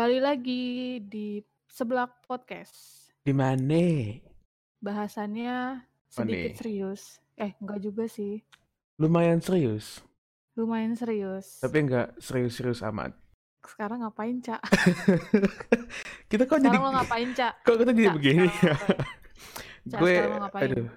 Kembali 0.00 0.16
lagi 0.24 0.96
di 1.04 1.44
Seblak 1.68 2.24
Podcast. 2.24 2.72
Di 3.20 3.36
mana? 3.36 4.16
Bahasannya 4.80 5.84
sedikit 6.08 6.40
nih? 6.40 6.56
serius. 6.56 7.20
Eh, 7.36 7.52
enggak 7.60 7.84
juga 7.84 8.08
sih. 8.08 8.40
Lumayan 8.96 9.44
serius, 9.44 10.00
Lumayan 10.56 10.96
serius. 10.96 11.60
tapi 11.60 11.84
nggak 11.84 12.16
serius-serius 12.16 12.80
amat. 12.88 13.12
Sekarang 13.60 14.00
ngapain, 14.00 14.40
Cak? 14.40 14.64
Kita 16.32 16.48
kok 16.48 16.64
jadi 16.64 16.80
Sekarang 16.80 16.80
lo 16.80 16.90
ngapain, 16.96 17.30
Cak? 17.36 17.52
kok 17.60 17.76
kita 17.76 17.92
jadi 17.92 18.08
Cak, 18.08 18.16
begini 18.16 18.44
ya? 18.48 18.74
gue 20.00 20.14
aduh. 20.64 20.88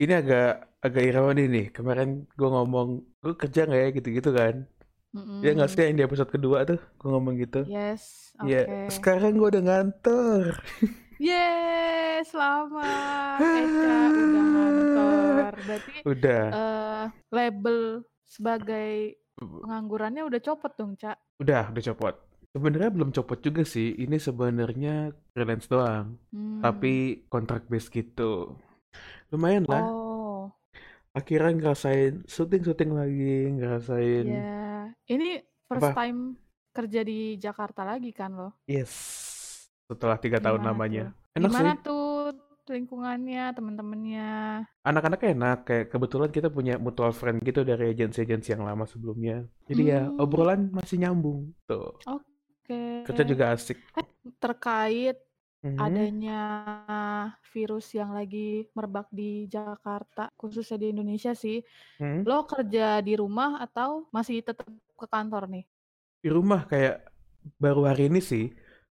Ini 0.00 0.12
agak 0.16 0.80
agak 0.80 1.02
ironi 1.04 1.44
nih. 1.44 1.66
Kemarin 1.76 2.24
gue 2.24 2.48
ngomong, 2.48 3.04
gue 3.20 3.36
kerja 3.36 3.68
nggak 3.68 3.80
ya 3.84 3.88
gitu-gitu 4.00 4.32
kan? 4.32 4.64
Ya 5.40 5.50
nggak 5.52 5.70
sih 5.70 5.80
yang 5.80 5.96
di 5.96 6.04
episode 6.04 6.28
kedua 6.28 6.62
tuh 6.62 6.76
gue 6.76 7.08
ngomong 7.08 7.34
gitu. 7.36 7.64
Yes, 7.64 8.34
oke. 8.36 8.48
Ya, 8.48 8.62
sekarang 8.88 9.34
gue 9.34 9.48
udah 9.48 9.62
ngantor. 9.62 10.60
Yeay, 11.16 12.20
selamat. 12.22 13.38
Eca 13.64 13.94
udah 14.12 14.44
ngantor. 14.44 15.52
Berarti 15.56 15.90
Udah, 16.04 16.42
eh 16.52 17.04
label 17.30 17.78
sebagai 18.22 19.16
penganggurannya 19.36 20.22
udah 20.22 20.40
copot 20.42 20.72
dong, 20.74 20.92
Cak. 20.94 21.16
udah, 21.40 21.72
udah 21.72 21.82
copot. 21.86 22.14
Sebenarnya 22.52 22.88
belum 22.88 23.10
copot 23.12 23.40
juga 23.40 23.64
sih. 23.64 23.92
Ini 23.94 24.16
sebenarnya 24.16 24.94
freelance 25.32 25.66
doang, 25.66 26.16
Hmm. 26.28 26.60
tapi 26.60 27.24
kontrak 27.28 27.64
base 27.66 27.88
gitu. 27.88 28.56
Lumayan 29.28 29.64
lah. 29.64 29.82
Oh, 29.82 30.05
akhirnya 31.18 31.50
ngerasain 31.58 32.12
syuting-syuting 32.34 32.90
lagi, 33.00 33.24
ngerasain 33.56 34.26
ya. 34.26 34.42
Ini 35.14 35.28
first 35.68 35.90
apa? 35.90 35.96
time 35.96 36.38
kerja 36.76 37.00
di 37.06 37.38
Jakarta 37.40 37.82
lagi 37.90 38.10
kan 38.14 38.30
lo? 38.38 38.48
Yes, 38.66 38.92
setelah 39.90 40.18
tiga 40.18 40.38
tahun 40.42 40.62
Gimana 40.62 40.68
lamanya. 40.68 41.02
tuh? 41.02 41.06
Enak 41.38 41.52
Gimana 41.52 41.70
sih, 41.70 41.72
tuh 41.84 42.32
lingkungannya, 42.72 43.42
teman-temannya? 43.56 44.24
anak-anaknya 44.88 45.28
enak. 45.36 45.56
Kayak 45.68 45.84
kebetulan 45.92 46.30
kita 46.36 46.48
punya 46.56 46.72
mutual 46.84 47.12
friend 47.18 47.38
gitu 47.48 47.60
dari 47.70 47.84
agensi-agensi 47.92 48.48
yang 48.54 48.62
lama 48.68 48.84
sebelumnya. 48.92 49.34
Jadi 49.68 49.82
ya 49.92 49.98
Hmm, 50.00 50.20
obrolan 50.22 50.60
masih 50.76 50.96
nyambung 51.02 51.38
tuh. 51.68 51.84
oke. 52.06 52.82
Kerja 53.06 53.22
juga 53.30 53.44
asik. 53.54 53.78
Terkait 54.42 55.16
Mhm. 55.64 55.76
adanya 55.86 56.40
virus 57.52 57.86
yang 57.98 58.10
lagi 58.18 58.68
merebak 58.76 59.06
di 59.12 59.46
Jakarta, 59.54 60.30
khususnya 60.40 60.76
di 60.82 60.88
Indonesia 60.94 61.32
sih. 61.36 61.58
Mhm. 62.00 62.22
Lo 62.28 62.44
kerja 62.52 63.00
di 63.06 63.14
rumah 63.22 63.50
atau 63.64 63.90
masih 64.16 64.36
tetap 64.48 64.66
ke 65.00 65.06
kantor 65.14 65.42
nih? 65.54 65.64
Di 66.24 66.28
rumah 66.36 66.60
kayak 66.70 66.94
baru 67.62 67.80
hari 67.90 68.02
ini 68.10 68.20
sih. 68.30 68.44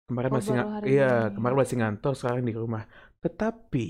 Kemarin 0.08 0.30
Oh, 0.32 0.36
masih 0.36 0.52
baru 0.52 0.58
nga- 0.58 0.72
hari 0.76 0.86
iya, 0.92 1.04
ini. 1.08 1.34
kemarin 1.34 1.56
masih 1.62 1.76
ngantor, 1.80 2.12
sekarang 2.18 2.42
di 2.48 2.54
rumah. 2.62 2.82
Tetapi 3.24 3.86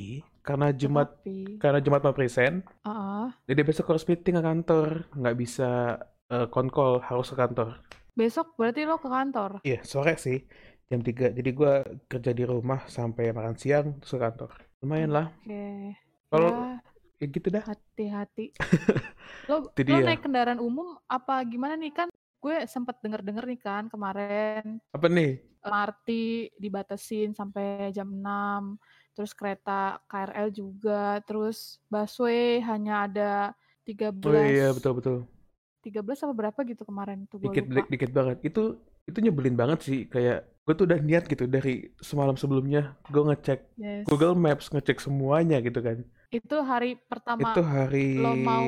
karena 0.46 0.66
Jumat 0.80 1.08
Tetapi, 1.24 1.38
karena 1.62 1.78
Jumat 1.84 2.00
mau 2.04 2.14
present, 2.14 2.56
ah, 2.84 3.28
jadi 3.48 3.60
besok 3.68 3.86
harus 3.90 4.04
meeting 4.10 4.34
ke 4.38 4.42
kantor, 4.48 4.88
nggak 5.18 5.36
bisa 5.42 5.70
konkol, 6.54 6.92
harus 7.08 7.28
ke 7.32 7.36
kantor. 7.42 7.68
besok 8.18 8.46
berarti 8.56 8.82
lo 8.88 8.96
ke 9.00 9.08
kantor? 9.08 9.50
Iya, 9.66 9.78
sore 9.92 10.12
sih. 10.24 10.38
Jam 10.92 11.00
3. 11.08 11.26
Jadi 11.38 11.50
gua 11.58 11.72
kerja 12.10 12.30
di 12.38 12.44
rumah 12.52 12.80
sampai 12.96 13.24
makan 13.38 13.56
siang 13.62 13.86
terus 14.00 14.12
ke 14.14 14.20
kantor. 14.24 14.50
Lumayan 14.82 15.10
lah. 15.16 15.26
Oke. 15.46 15.96
Kalau 16.30 16.50
Ya, 16.50 16.82
ya 17.20 17.26
gitu 17.34 17.48
dah. 17.56 17.64
hati-hati. 17.66 18.52
Lo 19.48 19.56
Itu 19.76 19.82
lo 19.90 19.96
dia. 19.98 20.06
naik 20.06 20.22
kendaraan 20.24 20.60
umum 20.62 20.98
apa 21.10 21.42
gimana 21.52 21.74
nih 21.78 21.92
kan? 21.94 22.08
Gue 22.42 22.56
sempet 22.70 22.96
denger-denger 23.04 23.44
nih 23.50 23.60
kan 23.62 23.84
kemarin 23.92 24.80
Apa 24.92 25.06
nih? 25.08 25.30
MRT 25.64 26.08
dibatasin 26.62 27.30
sampai 27.38 27.90
jam 27.96 28.08
6, 28.10 28.78
terus 29.14 29.32
kereta 29.38 30.00
KRL 30.10 30.48
juga, 30.54 31.22
terus 31.26 31.78
busway 31.92 32.58
hanya 32.64 33.06
ada 33.06 33.32
Oh 34.26 34.34
iya, 34.34 34.62
13 34.66 34.66
betul 34.76 34.92
betul. 34.98 35.16
13 35.84 36.18
apa 36.26 36.34
berapa 36.40 36.60
gitu 36.70 36.82
kemarin 36.88 37.26
tuh 37.30 37.38
gue 37.44 37.52
Dikit 37.52 37.64
lupa. 37.64 37.84
dikit, 37.86 37.86
dikit 37.92 38.10
banget. 38.18 38.36
Itu 38.48 38.60
itu 39.08 39.18
nyebelin 39.24 39.56
banget 39.60 39.78
sih 39.86 39.98
kayak 40.14 40.36
gue 40.62 40.74
tuh 40.74 40.86
udah 40.86 40.98
niat 40.98 41.26
gitu 41.26 41.44
dari 41.44 41.90
semalam 41.98 42.38
sebelumnya 42.38 42.94
gue 43.10 43.18
ngecek 43.20 43.60
Yes. 43.74 44.06
Google 44.06 44.38
Maps 44.38 44.70
ngecek 44.70 44.98
semuanya 44.98 45.58
gitu 45.58 45.82
kan. 45.82 46.06
Itu 46.30 46.62
hari 46.62 46.94
Itu 46.94 47.04
pertama 47.10 47.50
hari 47.52 48.16
lo 48.16 48.32
mau 48.32 48.62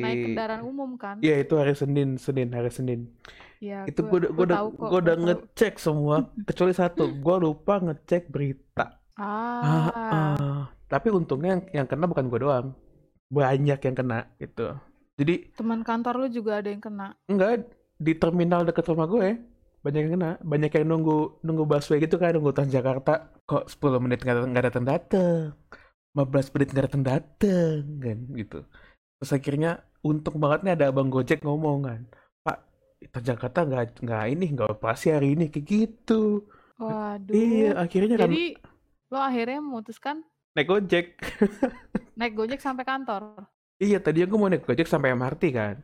naik 0.00 0.18
kendaraan 0.24 0.64
umum 0.64 0.96
kan? 0.96 1.20
Iya, 1.20 1.44
itu 1.44 1.54
hari 1.54 1.76
Senin, 1.76 2.16
Senin, 2.16 2.48
hari 2.50 2.72
Senin. 2.72 3.06
Iya, 3.60 3.84
Itu 3.84 4.02
gue 4.02 4.24
gue 4.24 4.44
udah 4.44 4.66
gue 4.66 4.98
udah 4.98 5.16
ngecek 5.20 5.76
semua 5.76 6.26
kecuali 6.48 6.72
satu. 6.72 7.12
Gue 7.12 7.36
lupa 7.38 7.78
ngecek 7.78 8.32
berita. 8.32 8.98
Ah, 9.14 9.62
Ah, 9.62 9.88
ah. 9.94 10.60
Tapi 10.88 11.08
untungnya 11.08 11.54
yang, 11.54 11.62
yang 11.70 11.86
kena 11.86 12.08
bukan 12.08 12.26
gue 12.26 12.40
doang. 12.40 12.66
Banyak 13.28 13.78
yang 13.78 13.94
kena 13.94 14.26
gitu. 14.36 14.74
Jadi 15.14 15.54
teman 15.54 15.86
kantor 15.86 16.24
lu 16.24 16.28
juga 16.32 16.58
ada 16.58 16.66
yang 16.66 16.82
kena. 16.82 17.14
enggak 17.28 17.68
di 17.94 18.12
terminal 18.16 18.66
dekat 18.66 18.90
rumah 18.90 19.06
gue 19.06 19.38
banyak 19.84 20.00
yang 20.08 20.12
kena. 20.16 20.30
Banyak 20.40 20.70
yang 20.72 20.86
nunggu 20.88 21.44
nunggu 21.44 21.64
busway 21.68 22.00
gitu 22.00 22.16
kan, 22.16 22.32
nunggu 22.32 22.56
Transjakarta. 22.56 23.36
Kok 23.44 23.68
10 23.68 24.00
menit 24.00 24.24
nggak 24.24 24.48
nggak 24.48 24.64
datang 24.72 24.84
datang, 24.88 25.52
15 26.16 26.52
menit 26.56 26.68
nggak 26.72 26.84
datang 26.88 27.04
datang 27.04 27.80
kan 28.00 28.18
gitu. 28.32 28.58
Terus 29.20 29.30
akhirnya 29.36 29.70
untung 30.00 30.40
banget 30.40 30.64
nih 30.64 30.72
ada 30.80 30.84
abang 30.88 31.12
Gojek 31.12 31.44
ngomong 31.44 31.78
kan, 31.84 32.00
Pak 32.40 32.58
Transjakarta 33.12 33.68
nggak 33.68 34.00
nggak 34.00 34.24
ini 34.32 34.46
nggak 34.56 34.80
operasi 34.80 35.12
hari 35.12 35.36
ini 35.36 35.52
kayak 35.52 35.66
gitu. 35.68 36.48
Iya, 37.30 37.76
Waduh. 37.76 37.84
akhirnya 37.84 38.16
kan 38.18 38.28
Jadi 38.32 38.44
lo 39.12 39.18
akhirnya 39.20 39.60
memutuskan 39.60 40.16
naik 40.56 40.68
Gojek. 40.70 41.06
naik 42.18 42.32
Gojek 42.32 42.60
sampai 42.64 42.88
kantor. 42.88 43.44
Iya, 43.78 43.98
tadi 44.00 44.24
aku 44.24 44.34
mau 44.40 44.48
naik 44.48 44.64
Gojek 44.64 44.88
sampai 44.88 45.12
MRT 45.12 45.42
kan. 45.52 45.76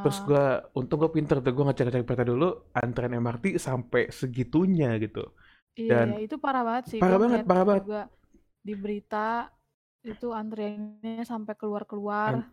Terus 0.00 0.18
Heeh. 0.18 0.26
gue, 0.26 0.44
untung 0.78 0.98
gue 1.02 1.10
pinter 1.16 1.36
tuh, 1.44 1.52
gue 1.56 1.64
ngecek-ngecek 1.66 2.04
berita 2.08 2.24
dulu, 2.32 2.44
antrean 2.82 3.12
MRT 3.18 3.44
sampai 3.68 4.02
segitunya 4.20 4.88
gitu. 5.04 5.20
Iya, 5.80 5.96
Dan 6.00 6.08
itu 6.24 6.34
parah 6.44 6.62
banget 6.68 6.84
sih. 6.92 7.00
parah 7.00 7.18
banget, 7.22 7.40
parah 7.48 7.64
banget. 7.68 7.84
juga 7.86 7.96
di 8.66 8.72
berita 8.82 9.16
itu 10.10 10.26
antriannya 10.40 11.24
sampai 11.32 11.54
keluar-keluar. 11.60 12.32
An- 12.32 12.44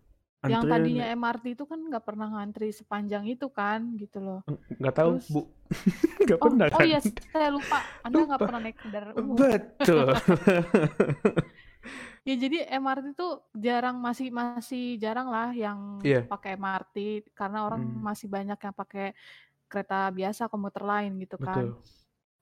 Yang 0.52 0.64
antrian 0.64 0.72
tadinya 0.72 1.04
MRT 1.20 1.46
itu 1.56 1.64
kan 1.72 1.80
nggak 1.90 2.04
pernah 2.08 2.28
ngantri 2.34 2.68
sepanjang 2.80 3.24
itu 3.34 3.48
kan, 3.60 3.80
gitu 4.02 4.18
loh. 4.28 4.40
nggak 4.80 4.96
tahu 4.98 5.10
Terus, 5.10 5.28
bu, 5.32 5.40
nggak 6.26 6.42
oh, 6.44 6.46
pernah 6.46 6.70
oh 6.74 6.82
kan? 6.82 6.90
iya, 6.90 6.98
saya 7.34 7.48
lupa. 7.56 7.76
Anda 8.06 8.20
nggak 8.28 8.42
pernah 8.46 8.60
naik 8.64 8.78
kendaraan 8.84 9.18
umum. 9.24 9.42
Betul. 9.82 10.14
Ya 12.28 12.40
jadi 12.40 12.64
MRT 12.80 13.20
tuh 13.20 13.52
jarang 13.52 14.00
masih 14.00 14.32
masih 14.32 14.96
jarang 14.96 15.28
lah 15.28 15.52
yang 15.52 15.80
Iya. 16.04 16.28
pakai 16.32 16.56
MRT 16.56 16.96
karena 17.36 17.68
orang 17.68 17.84
Hmm, 17.84 18.06
masih 18.08 18.32
banyak 18.32 18.56
yang 18.64 18.72
pakai 18.72 19.12
kereta 19.72 20.08
biasa 20.12 20.48
komuter 20.52 20.84
lain 20.88 21.20
gitu 21.24 21.36
kan. 21.40 21.76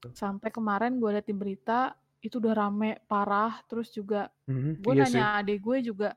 betul. 0.01 0.13
Sampai 0.13 0.49
kemarin 0.53 0.97
gue 1.01 1.09
liat 1.15 1.27
di 1.29 1.35
berita 1.37 1.97
itu 2.21 2.37
udah 2.41 2.53
rame 2.57 3.01
parah 3.09 3.61
terus 3.69 3.89
juga 3.93 4.29
Mhm, 4.47 4.81
gue 4.81 4.93
iya 4.93 5.05
sih. 5.05 5.25
nanya 5.25 5.41
adik 5.41 5.59
gue 5.65 5.77
juga 5.85 6.15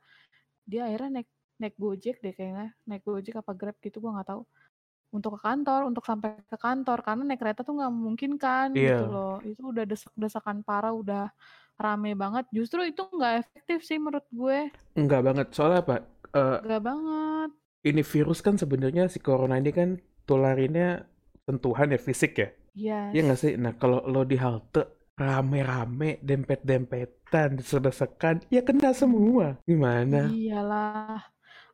dia 0.68 0.88
akhirnya 0.88 1.20
naik 1.22 1.28
naik 1.60 1.74
Gojek 1.80 2.16
deh 2.24 2.32
kayaknya 2.36 2.74
naik 2.88 3.02
Gojek 3.06 3.36
apa 3.40 3.52
Grab 3.56 3.76
gitu 3.84 3.98
gue 4.02 4.10
nggak 4.14 4.28
tahu 4.32 4.42
untuk 5.14 5.38
ke 5.38 5.40
kantor 5.46 5.80
untuk 5.90 6.04
sampai 6.06 6.30
ke 6.46 6.56
kantor 6.58 6.98
karena 7.06 7.22
naik 7.28 7.40
kereta 7.42 7.62
tuh 7.66 7.74
nggak 7.78 7.92
memungkinkan 7.94 8.68
gitu 8.82 9.02
Iya. 9.02 9.10
loh 9.10 9.40
itu 9.46 9.62
udah 9.72 9.84
desak-desakan 9.88 10.62
parah 10.66 10.92
udah 10.96 11.30
rame 11.80 12.14
banget 12.14 12.44
justru 12.54 12.86
itu 12.86 13.02
nggak 13.02 13.34
efektif 13.42 13.82
sih 13.82 13.98
menurut 13.98 14.26
gue 14.30 14.70
Enggak 14.94 15.22
banget. 15.26 15.46
Soalnya 15.50 15.80
apa? 15.82 15.96
Eh, 16.34 16.58
nggak 16.64 16.82
banget 16.82 17.50
ini 17.84 18.00
virus 18.00 18.40
kan 18.40 18.56
sebenarnya 18.56 19.12
si 19.12 19.20
corona 19.20 19.60
ini 19.60 19.70
kan 19.70 20.00
tularinnya 20.24 21.04
sentuhan 21.44 21.92
ya 21.92 22.00
fisik 22.00 22.32
ya. 22.40 22.48
Iya 22.74 23.20
nggak 23.28 23.38
yes 23.38 23.44
sih? 23.44 23.54
Nah 23.60 23.76
kalau 23.76 24.02
lo 24.08 24.24
di 24.24 24.40
halte 24.40 25.04
rame-rame, 25.14 26.18
dempet-dempetan, 26.26 27.62
desek-desekan, 27.62 28.42
ya 28.50 28.66
kena 28.66 28.90
semua. 28.90 29.62
Gimana? 29.62 30.26
iyalah 30.26 31.22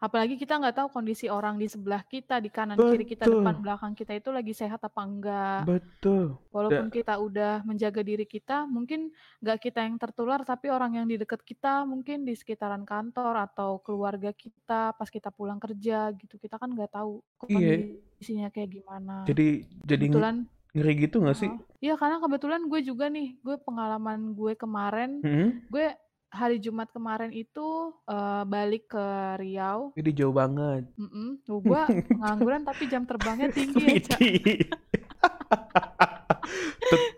apalagi 0.01 0.35
kita 0.35 0.57
nggak 0.61 0.77
tahu 0.81 0.89
kondisi 0.91 1.27
orang 1.29 1.61
di 1.61 1.69
sebelah 1.69 2.03
kita 2.09 2.41
di 2.41 2.49
kanan 2.49 2.81
kiri 2.81 3.05
kita 3.05 3.29
depan 3.29 3.55
Betul, 3.55 3.65
belakang 3.65 3.93
kita 3.95 4.13
itu 4.17 4.31
lagi 4.33 4.53
sehat 4.57 4.81
apa 4.81 5.01
enggak 5.05 5.63
betul. 5.69 6.25
Walaupun 6.51 6.91
Da- 6.91 6.95
kita 6.99 7.15
udah 7.15 7.63
menjaga 7.63 8.03
diri 8.03 8.27
kita, 8.27 8.67
mungkin 8.67 9.15
nggak 9.39 9.59
kita 9.71 9.87
yang 9.87 9.95
tertular, 10.03 10.43
tapi 10.43 10.67
orang 10.67 10.99
yang 10.99 11.07
di 11.07 11.15
dekat 11.15 11.47
kita, 11.47 11.87
mungkin 11.87 12.27
di 12.27 12.35
sekitaran 12.35 12.83
kantor 12.83 13.47
atau 13.47 13.79
keluarga 13.87 14.35
kita 14.35 14.91
pas 14.99 15.07
kita 15.07 15.31
pulang 15.31 15.63
kerja 15.63 16.11
gitu. 16.19 16.35
Kita 16.43 16.59
kan 16.59 16.75
nggak 16.75 16.91
tahu 16.91 17.23
Iya, 17.47 17.79
kondisinya 18.19 18.51
kayak 18.51 18.71
gimana. 18.83 19.23
jadi 19.31 19.47
jadi 19.87 20.07
Kebetulan, 20.11 20.35
ngeri 20.75 20.93
gitu 21.07 21.17
nggak 21.23 21.39
sih? 21.39 21.51
oh, 21.51 21.59
iya 21.79 21.95
karena 21.95 22.17
kebetulan 22.19 22.61
gue 22.67 22.81
juga 22.83 23.07
nih, 23.07 23.39
gue 23.47 23.57
pengalaman 23.63 24.35
gue 24.35 24.53
kemarin, 24.59 25.23
Hmm? 25.23 25.49
gue 25.71 25.87
hari 26.31 26.57
Jumat 26.59 26.89
kemarin 26.91 27.31
itu 27.31 27.69
eh, 28.07 28.43
balik 28.47 28.89
ke 28.89 29.07
Riau. 29.37 29.91
Jadi 29.95 30.11
jauh 30.15 30.33
banget. 30.33 30.87
Mm-mm. 30.95 31.43
Tuh, 31.43 31.59
gue 31.67 31.83
pengangguran 32.09 32.63
tapi 32.63 32.87
jam 32.87 33.03
terbangnya 33.05 33.51
tinggi 33.51 33.83
ya, 33.83 33.99
Cak. 34.01 34.21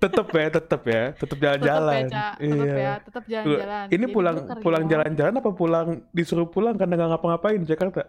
Tetep 0.02 0.26
ya, 0.28 0.46
tetep 0.50 0.82
ya, 0.84 1.02
tetep 1.14 1.22
Tetep 1.22 1.38
ya, 1.38 1.52
jalan-jalan. 1.54 2.02
Cak. 2.10 2.32
Tetep 2.36 2.56
Iya. 2.66 2.74
ya, 2.76 2.94
tetep 3.00 3.22
Lu- 3.22 3.30
jalan-jalan. 3.30 3.86
Ini 3.86 3.96
Jadi 4.04 4.12
pulang 4.12 4.36
pulang 4.60 4.84
jalan-jalan 4.88 5.34
apa 5.38 5.50
pulang 5.52 5.88
disuruh 6.10 6.48
pulang 6.50 6.74
karena 6.76 6.94
nggak 6.98 7.10
ngapa-ngapain 7.16 7.60
di 7.62 7.68
Jakarta? 7.68 8.02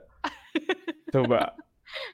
Coba. 1.13 1.53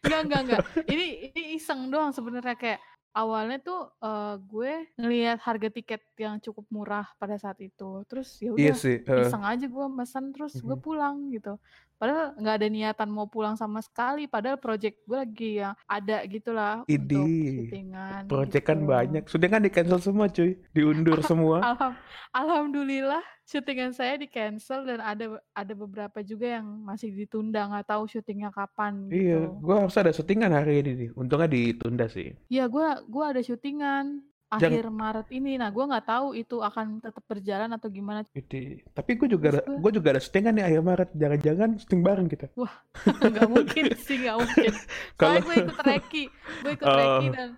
Enggak, 0.04 0.22
enggak, 0.28 0.42
enggak. 0.44 0.60
Ini 0.92 1.06
ini 1.32 1.42
iseng 1.56 1.88
doang 1.88 2.12
sebenarnya 2.12 2.56
kayak 2.60 2.80
awalnya 3.16 3.58
tuh 3.64 3.80
eh, 4.04 4.36
gue 4.44 4.72
ngelihat 5.00 5.38
harga 5.44 5.70
tiket 5.74 6.02
yang 6.20 6.38
cukup 6.46 6.66
murah 6.74 7.06
pada 7.22 7.36
saat 7.42 7.58
itu. 7.64 8.04
Terus 8.10 8.40
ya 8.44 8.52
Iya 8.60 8.72
udah 8.72 8.78
sih. 8.82 8.96
heeh. 9.08 9.30
iseng 9.30 9.44
aja 9.46 9.66
gue 9.68 9.86
pesan 9.98 10.32
terus 10.36 10.62
gue 10.64 10.76
Mhm. 10.76 10.82
pulang 10.82 11.30
gitu. 11.34 11.58
Padahal 12.00 12.32
nggak 12.34 12.56
ada 12.64 12.68
niatan 12.72 13.10
mau 13.12 13.28
pulang 13.28 13.54
sama 13.54 13.84
sekali. 13.84 14.24
Padahal 14.24 14.56
project 14.56 15.04
gue 15.04 15.20
lagi 15.20 15.52
yang 15.60 15.76
ada 15.84 16.24
gitulah 16.24 16.88
untuk 16.88 16.96
Idih, 16.96 17.68
syutingan 17.68 18.22
project 18.26 18.64
kan 18.64 18.80
gitu. 18.80 18.88
banyak. 18.88 19.24
Sudah 19.28 19.48
kan 19.52 19.60
di 19.60 19.70
cancel 19.70 20.00
semua 20.00 20.32
cuy, 20.32 20.56
diundur 20.72 21.20
semua. 21.28 21.60
Alham, 21.60 21.94
alhamdulillah 22.32 23.20
syutingan 23.44 23.92
saya 23.92 24.16
di 24.16 24.26
cancel 24.26 24.88
dan 24.88 25.04
ada 25.04 25.44
ada 25.52 25.74
beberapa 25.76 26.24
juga 26.24 26.56
yang 26.62 26.66
masih 26.82 27.12
ditunda 27.12 27.68
nggak 27.68 27.88
tahu 27.90 28.08
syutingnya 28.08 28.50
kapan 28.50 29.12
Iya, 29.12 29.52
gitu. 29.52 29.60
gua 29.60 29.76
harus 29.84 29.98
ada 30.00 30.10
syutingan 30.10 30.56
hari 30.56 30.80
ini 30.80 30.92
nih. 30.96 31.10
Untungnya 31.14 31.52
ditunda 31.52 32.08
sih. 32.08 32.32
Ya 32.48 32.66
gue 32.66 32.88
gua 33.12 33.36
ada 33.36 33.44
syutingan 33.44 34.24
Jangan 34.50 34.74
akhir 34.74 34.88
Maret 34.90 35.28
ini. 35.30 35.62
Nah 35.62 35.70
gue 35.70 35.86
nggak 35.86 36.06
tahu 36.10 36.28
itu 36.34 36.58
akan 36.58 36.98
tetap 37.06 37.22
berjalan 37.30 37.70
atau 37.70 37.88
gimana. 37.94 38.26
Idi. 38.34 38.82
Tapi 38.90 39.12
gue 39.14 39.28
juga 39.30 39.46
ada, 39.54 39.62
gue 39.62 39.92
juga 39.94 40.08
ada 40.18 40.22
syutingan 40.22 40.58
nih 40.58 40.66
akhir 40.66 40.82
Maret. 40.82 41.10
Jangan-jangan 41.14 41.70
syuting 41.78 42.02
bareng 42.02 42.28
kita. 42.28 42.46
wah 42.58 42.74
nggak 43.30 43.46
mungkin 43.46 43.84
sih 43.94 44.16
nggak 44.26 44.36
mungkin. 44.42 44.74
Kalau 45.14 45.38
Soalnya 45.38 45.46
gue 45.46 45.56
ikut 45.62 45.80
reki, 45.86 46.24
gue 46.66 46.72
ikut 46.74 46.88
reki 46.90 47.28
Oh, 47.30 47.34
dan 47.38 47.50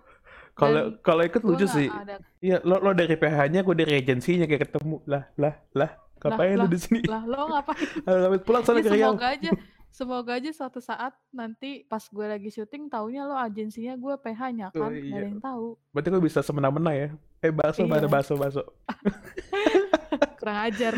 kalau 0.52 0.82
kalau 1.00 1.22
ikut 1.24 1.42
lucu 1.48 1.64
sih. 1.64 1.88
ada 1.88 2.20
Iya, 2.44 2.60
lo 2.60 2.76
lo 2.84 2.92
dari 2.92 3.16
PH-nya, 3.16 3.64
gue 3.64 3.76
dari 3.78 3.92
agensinya 3.96 4.44
kayak 4.44 4.68
ketemu. 4.68 5.00
Lah, 5.08 5.24
lah, 5.40 5.54
lah. 5.72 5.90
lah 5.96 6.00
Ngapain 6.22 6.54
lu 6.54 6.60
lah 6.60 6.68
di 6.70 6.78
sini? 6.78 7.00
lah 7.08 7.22
lo 7.24 7.50
ngapain? 7.50 7.88
Ayo, 8.06 8.36
pulang 8.44 8.62
sana 8.62 8.78
Ya 8.78 8.84
ke 8.84 8.90
semoga 8.94 9.26
aja, 9.32 9.50
semoga 9.92 10.40
aja 10.40 10.48
suatu 10.50 10.80
saat 10.80 11.12
nanti 11.30 11.84
pas 11.84 12.00
gue 12.02 12.24
lagi 12.24 12.48
syuting 12.48 12.88
taunya 12.88 13.22
lo 13.22 13.36
agensinya 13.36 13.92
gue 13.94 14.14
PH-nya 14.16 14.72
Oh 14.72 14.88
kan, 14.88 14.90
ada 14.90 14.98
iya. 14.98 15.28
yang 15.28 15.38
tahu. 15.38 15.76
Berarti 15.92 16.08
gue 16.08 16.22
bisa 16.24 16.40
semena-mena 16.40 16.92
ya. 16.96 17.08
Eh, 17.38 17.52
bakso, 17.52 17.84
mana 17.84 18.02
Iya, 18.02 18.10
bakso, 18.10 18.34
bakso. 18.34 18.62
kurang 20.40 20.58
ajar. 20.66 20.94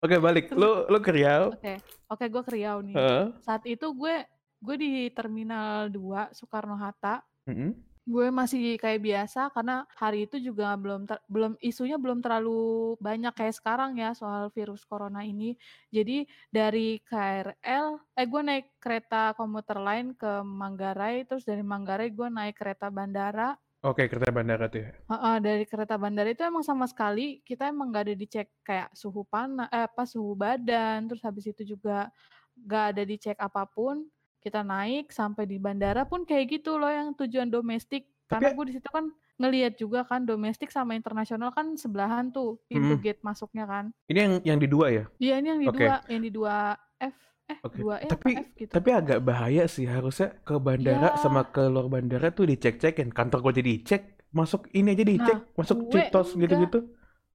Oke, 0.00 0.16
balik. 0.16 0.52
Terus 0.52 0.60
Lu 0.60 0.70
lu 0.86 0.98
ke 1.00 1.10
Riau. 1.10 1.52
oke, 1.52 1.74
oke 2.08 2.24
gue 2.28 2.42
ke 2.44 2.50
Riau 2.54 2.78
nih. 2.84 2.94
Heeh. 2.94 3.24
Saat 3.42 3.64
itu 3.66 3.86
gue 3.90 4.14
gue 4.60 4.76
di 4.76 4.90
Terminal 5.10 5.88
2 5.88 6.36
Soekarno 6.36 6.76
Hatta. 6.76 7.24
Mm-mm. 7.48 7.72
Gue 8.10 8.26
masih 8.40 8.74
kayak 8.82 9.00
biasa 9.06 9.40
karena 9.54 9.76
hari 9.94 10.26
itu 10.26 10.36
juga 10.48 10.66
belum 10.82 11.06
ter- 11.08 11.22
belum 11.34 11.52
isunya 11.70 11.96
belum 12.04 12.18
terlalu 12.24 12.58
banyak 12.98 13.32
kayak 13.38 13.54
sekarang 13.58 13.90
ya 14.02 14.10
soal 14.20 14.50
virus 14.56 14.82
corona 14.90 15.20
ini. 15.22 15.54
Jadi 15.94 16.26
dari 16.50 16.98
KRL, 17.06 17.86
eh 18.18 18.26
gue 18.32 18.42
naik 18.48 18.66
kereta 18.82 19.22
komuter 19.38 19.78
lain 19.78 20.06
ke 20.18 20.32
Manggarai, 20.42 21.22
terus 21.28 21.44
dari 21.46 21.62
Manggarai 21.62 22.08
gue 22.10 22.28
naik 22.38 22.56
kereta 22.58 22.86
bandara. 22.90 23.54
Oke, 23.86 24.02
kereta 24.10 24.28
bandara 24.34 24.66
tuh 24.72 24.80
ya. 24.84 24.90
Heeh, 25.10 25.36
dari 25.42 25.64
kereta 25.66 25.98
bandara 25.98 26.30
itu 26.30 26.42
emang 26.46 26.62
sama 26.62 26.86
sekali 26.86 27.42
kita 27.42 27.66
emang 27.66 27.90
gak 27.90 28.04
ada 28.10 28.14
dicek 28.14 28.46
kayak 28.62 28.94
suhu 28.94 29.26
panas, 29.26 29.66
eh 29.74 29.82
apa 29.90 30.02
suhu 30.06 30.38
badan, 30.38 31.10
terus 31.10 31.22
habis 31.26 31.50
itu 31.50 31.62
juga 31.74 32.14
gak 32.54 32.84
ada 32.94 33.02
dicek 33.02 33.34
apa 33.42 33.66
pun. 33.66 34.06
Kita 34.40 34.64
naik 34.64 35.12
sampai 35.12 35.44
di 35.44 35.60
bandara 35.60 36.08
pun 36.08 36.24
kayak 36.24 36.60
gitu 36.60 36.80
loh 36.80 36.88
yang 36.88 37.12
tujuan 37.12 37.52
domestik. 37.52 38.08
Tapi 38.24 38.46
Karena 38.46 38.56
gue 38.56 38.64
di 38.70 38.74
situ 38.78 38.88
kan 38.88 39.04
ngelihat 39.40 39.72
juga 39.80 40.00
kan 40.04 40.24
domestik 40.24 40.68
sama 40.68 40.92
internasional 40.92 41.48
kan 41.52 41.72
sebelahan 41.76 42.28
tuh 42.28 42.60
pintu 42.68 42.96
mm, 42.96 43.02
gate 43.02 43.22
masuknya 43.24 43.64
kan. 43.64 43.84
ini 44.08 44.18
yang 44.20 44.34
yang 44.44 44.58
di 44.60 44.68
dua 44.68 44.86
ya. 44.92 45.04
Iya 45.16 45.34
ini 45.40 45.46
yang 45.48 45.60
di 45.64 45.68
Oke. 45.72 45.84
dua, 45.84 45.94
yang 46.12 46.22
di 46.22 46.30
dua 46.30 46.56
F, 47.00 47.16
eh 47.48 47.58
Oke, 47.64 47.78
dua 47.80 47.94
E 48.04 48.06
tapi 48.06 48.30
F 48.36 48.48
gitu. 48.56 48.70
tapi 48.76 48.88
agak 48.92 49.18
bahaya 49.24 49.64
sih 49.64 49.88
harusnya 49.88 50.36
ke 50.44 50.54
bandara 50.60 51.16
sama 51.16 51.40
Ya, 51.44 51.52
ke 51.56 51.62
luar 51.72 51.88
bandara 51.88 52.28
tuh 52.30 52.44
dicek-cekin. 52.48 53.08
Kantor 53.16 53.38
gue 53.48 53.52
jadi 53.64 53.70
dicek, 53.80 54.02
masuk 54.36 54.68
ini 54.76 54.92
aja 54.92 55.04
dicek, 55.08 55.38
nah 55.40 55.56
masuk 55.56 55.78
Citos 55.88 56.28
enggak, 56.36 56.40
gitu-gitu. 56.44 56.78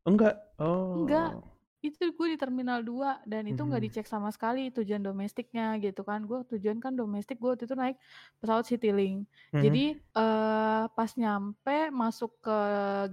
Enggak. 0.05 0.35
enggak. 0.61 1.29
Itu 1.85 2.09
gue 2.17 2.27
di 2.33 2.37
Terminal 2.41 2.81
2 2.81 3.21
dan 3.29 3.45
itu 3.45 3.61
nggak 3.61 3.77
Mhm. 3.77 3.85
dicek 3.85 4.05
sama 4.09 4.33
sekali 4.33 4.73
tujuan 4.73 5.05
domestiknya 5.05 5.77
gitu 5.83 6.01
kan 6.07 6.25
gue 6.25 6.41
tujuan 6.55 6.81
kan 6.81 6.97
domestik 6.97 7.37
gue 7.37 7.53
waktu 7.53 7.69
itu 7.69 7.75
naik 7.77 7.97
pesawat 8.41 8.65
Citylink 8.65 9.29
Mhm. 9.53 9.61
jadi 9.61 9.85
eh 10.17 10.83
pas 10.97 11.11
nyampe 11.19 11.93
masuk 11.93 12.31
ke 12.41 12.59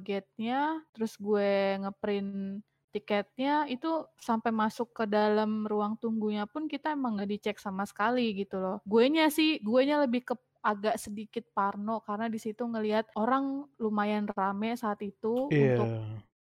gate-nya 0.06 0.80
terus 0.96 1.18
gue 1.20 1.76
ngeprint 1.84 2.62
tiketnya 2.92 3.64
itu 3.72 4.04
sampai 4.20 4.52
masuk 4.52 4.92
ke 4.92 5.04
dalam 5.08 5.64
ruang 5.68 5.96
tunggunya 6.00 6.44
pun 6.48 6.68
kita 6.68 6.92
emang 6.96 7.16
nggak 7.20 7.30
dicek 7.32 7.56
sama 7.60 7.84
sekali 7.88 8.32
gitu 8.36 8.56
loh 8.60 8.78
gue 8.88 9.04
nya 9.12 9.28
sih 9.32 9.60
gue 9.64 9.80
nya 9.84 10.00
lebih 10.04 10.22
ke 10.28 10.34
agak 10.62 10.94
sedikit 11.00 11.42
parno 11.56 11.98
karena 12.06 12.30
di 12.30 12.38
situ 12.38 12.62
ngelihat 12.68 13.10
orang 13.18 13.66
lumayan 13.82 14.30
rame 14.30 14.76
saat 14.78 15.00
itu 15.02 15.50
Iya. 15.50 15.58
untuk 15.58 15.90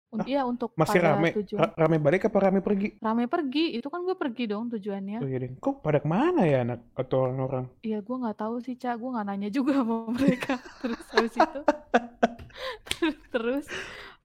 Un- 0.09 0.25
Iya 0.25 0.41
untuk 0.41 0.73
Masih 0.73 0.97
pada 0.97 1.13
rame. 1.13 1.29
tujuan 1.35 1.61
Ra- 1.61 1.75
rame 1.77 1.97
balik 1.97 2.25
apa 2.25 2.37
rame 2.41 2.59
pergi? 2.59 2.97
rame 2.97 3.25
pergi 3.25 3.73
itu 3.73 3.87
kan 3.87 4.01
gue 4.01 4.13
pergi 4.13 4.43
dong 4.45 4.65
Oh 4.65 4.71
tujuannya 4.71 5.21
iya 5.21 5.37
deh. 5.39 5.49
Kok 5.55 5.79
pada 5.79 5.97
ke 5.97 6.07
mana 6.07 6.41
ya 6.43 6.63
anak 6.63 6.81
atau 6.93 7.17
orang-orang? 7.23 7.69
Iya 7.79 7.99
gue 7.99 8.15
nggak 8.17 8.37
tahu 8.37 8.55
sih 8.57 8.73
cak 8.73 8.95
gue 8.95 9.05
nggak 9.07 9.27
nanya 9.27 9.49
juga 9.49 9.77
sama 9.77 9.95
mereka 10.15 10.53
terus 10.79 11.03
habis 11.11 11.35
itu 11.35 11.61
terus 13.29 13.65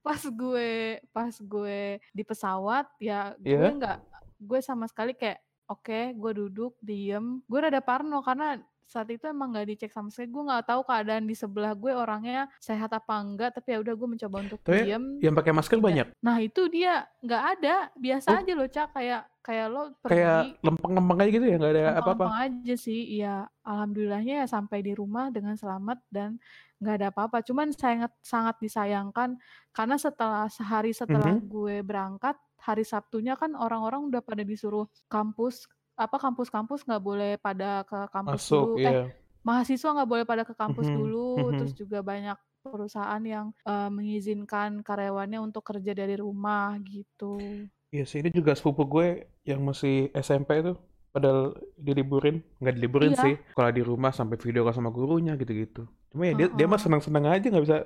pas 0.01 0.21
gue 0.21 0.71
pas 1.11 1.35
gue 1.35 1.79
di 2.11 2.23
pesawat 2.23 2.89
ya 2.99 3.33
gue 3.37 3.51
Iya. 3.51 3.73
nggak 3.75 3.99
gue 4.39 4.61
sama 4.61 4.85
sekali 4.85 5.13
kayak 5.13 5.41
oke 5.67 5.89
gue 6.13 6.33
duduk 6.35 6.77
diem 6.79 7.41
gue 7.43 7.59
rada 7.59 7.81
parno 7.81 8.21
karena 8.21 8.61
saat 8.85 9.09
itu 9.11 9.25
emang 9.27 9.51
nggak 9.53 9.67
dicek 9.71 9.91
sama 9.91 10.09
sekali 10.13 10.29
gue 10.31 10.43
nggak 10.45 10.65
tahu 10.69 10.81
keadaan 10.85 11.25
di 11.25 11.35
sebelah 11.35 11.73
gue 11.75 11.93
orangnya 11.93 12.47
sehat 12.61 12.93
apa 12.93 13.15
enggak 13.19 13.51
tapi 13.57 13.75
ya 13.75 13.79
udah 13.81 13.95
gue 13.97 14.09
mencoba 14.09 14.37
untuk 14.45 14.61
Tapi 14.63 14.79
diem 14.85 15.05
yang 15.21 15.35
pakai 15.35 15.53
masker 15.53 15.79
tidak 15.79 15.87
banyak. 15.89 16.07
nah 16.21 16.37
itu 16.39 16.63
dia 16.69 17.05
nggak 17.21 17.43
ada 17.59 17.75
biasa 17.97 18.29
Oh, 18.29 18.39
aja 18.41 18.53
loh 18.55 18.69
cak 18.69 18.89
kayak 18.93 19.23
kayak 19.45 19.67
lo 19.69 19.83
kayak 20.01 20.01
pergi 20.01 20.57
lempeng-lempeng 20.65 21.19
aja 21.21 21.31
gitu 21.31 21.47
ya, 21.47 21.57
nggak 21.61 21.73
ada 21.77 21.83
apa-apa. 22.01 22.25
Aja 22.45 22.75
sih, 22.81 23.01
iya. 23.21 23.45
Alhamdulillahnya 23.61 24.45
ya 24.45 24.47
sampai 24.49 24.81
di 24.81 24.93
rumah 24.97 25.29
dengan 25.29 25.53
selamat 25.57 26.01
dan 26.09 26.41
nggak 26.81 26.95
ada 27.01 27.09
apa-apa. 27.13 27.45
Cuman 27.45 27.69
sangat 27.77 28.13
sangat 28.25 28.57
disayangkan 28.65 29.37
karena 29.73 29.97
setelah 30.01 30.49
sehari 30.49 30.97
setelah 30.97 31.37
Mhm. 31.37 31.45
gue 31.45 31.77
berangkat, 31.85 32.37
hari 32.65 32.85
Sabtunya 32.89 33.37
kan 33.37 33.53
orang-orang 33.53 34.09
udah 34.09 34.25
pada 34.25 34.41
disuruh 34.43 34.89
kampus 35.13 35.69
apa 35.97 36.17
kampus-kampus 36.19 36.81
nggak 36.87 37.03
boleh 37.03 37.31
pada 37.39 37.85
ke 37.89 37.97
kampus 38.15 38.43
Masuk, 38.43 38.67
dulu. 38.67 38.83
Eh, 38.83 38.95
iya. 38.95 39.03
mahasiswa 39.47 39.89
nggak 39.95 40.11
boleh 40.13 40.25
pada 40.31 40.43
ke 40.49 40.55
kampus 40.57 40.87
Mhm, 40.89 40.97
dulu. 40.97 41.53
mhm. 41.53 41.59
Terus 41.59 41.73
juga 41.77 41.99
banyak 42.03 42.37
perusahaan 42.65 43.23
yang 43.25 43.47
eh, 43.69 43.89
mengizinkan 43.93 44.81
karyawannya 44.87 45.39
untuk 45.43 45.63
kerja 45.69 45.93
dari 45.93 46.15
rumah 46.17 46.77
gitu. 46.89 47.69
Iya 47.95 48.05
sih, 48.11 48.19
ini 48.23 48.31
juga 48.35 48.53
sepupu 48.59 48.83
gue 48.91 49.07
yang 49.47 49.61
masih 49.63 50.11
SMP 50.19 50.51
tuh, 50.67 50.77
padahal 51.15 51.55
diliburin, 51.79 52.43
nggak 52.59 52.75
diliburin 52.75 53.15
Iya, 53.15 53.23
sih, 53.23 53.35
kalau 53.55 53.71
di 53.71 53.83
rumah 53.87 54.11
sampai 54.11 54.35
video 54.45 54.67
call 54.67 54.75
sama 54.75 54.91
gurunya 54.91 55.39
gitu-gitu. 55.39 55.87
Cuma 56.11 56.27
ya 56.27 56.35
dia 56.35 56.49
dia 56.51 56.67
mah 56.67 56.81
senang-senang 56.83 57.25
aja 57.31 57.47
nggak 57.53 57.65
bisa 57.67 57.79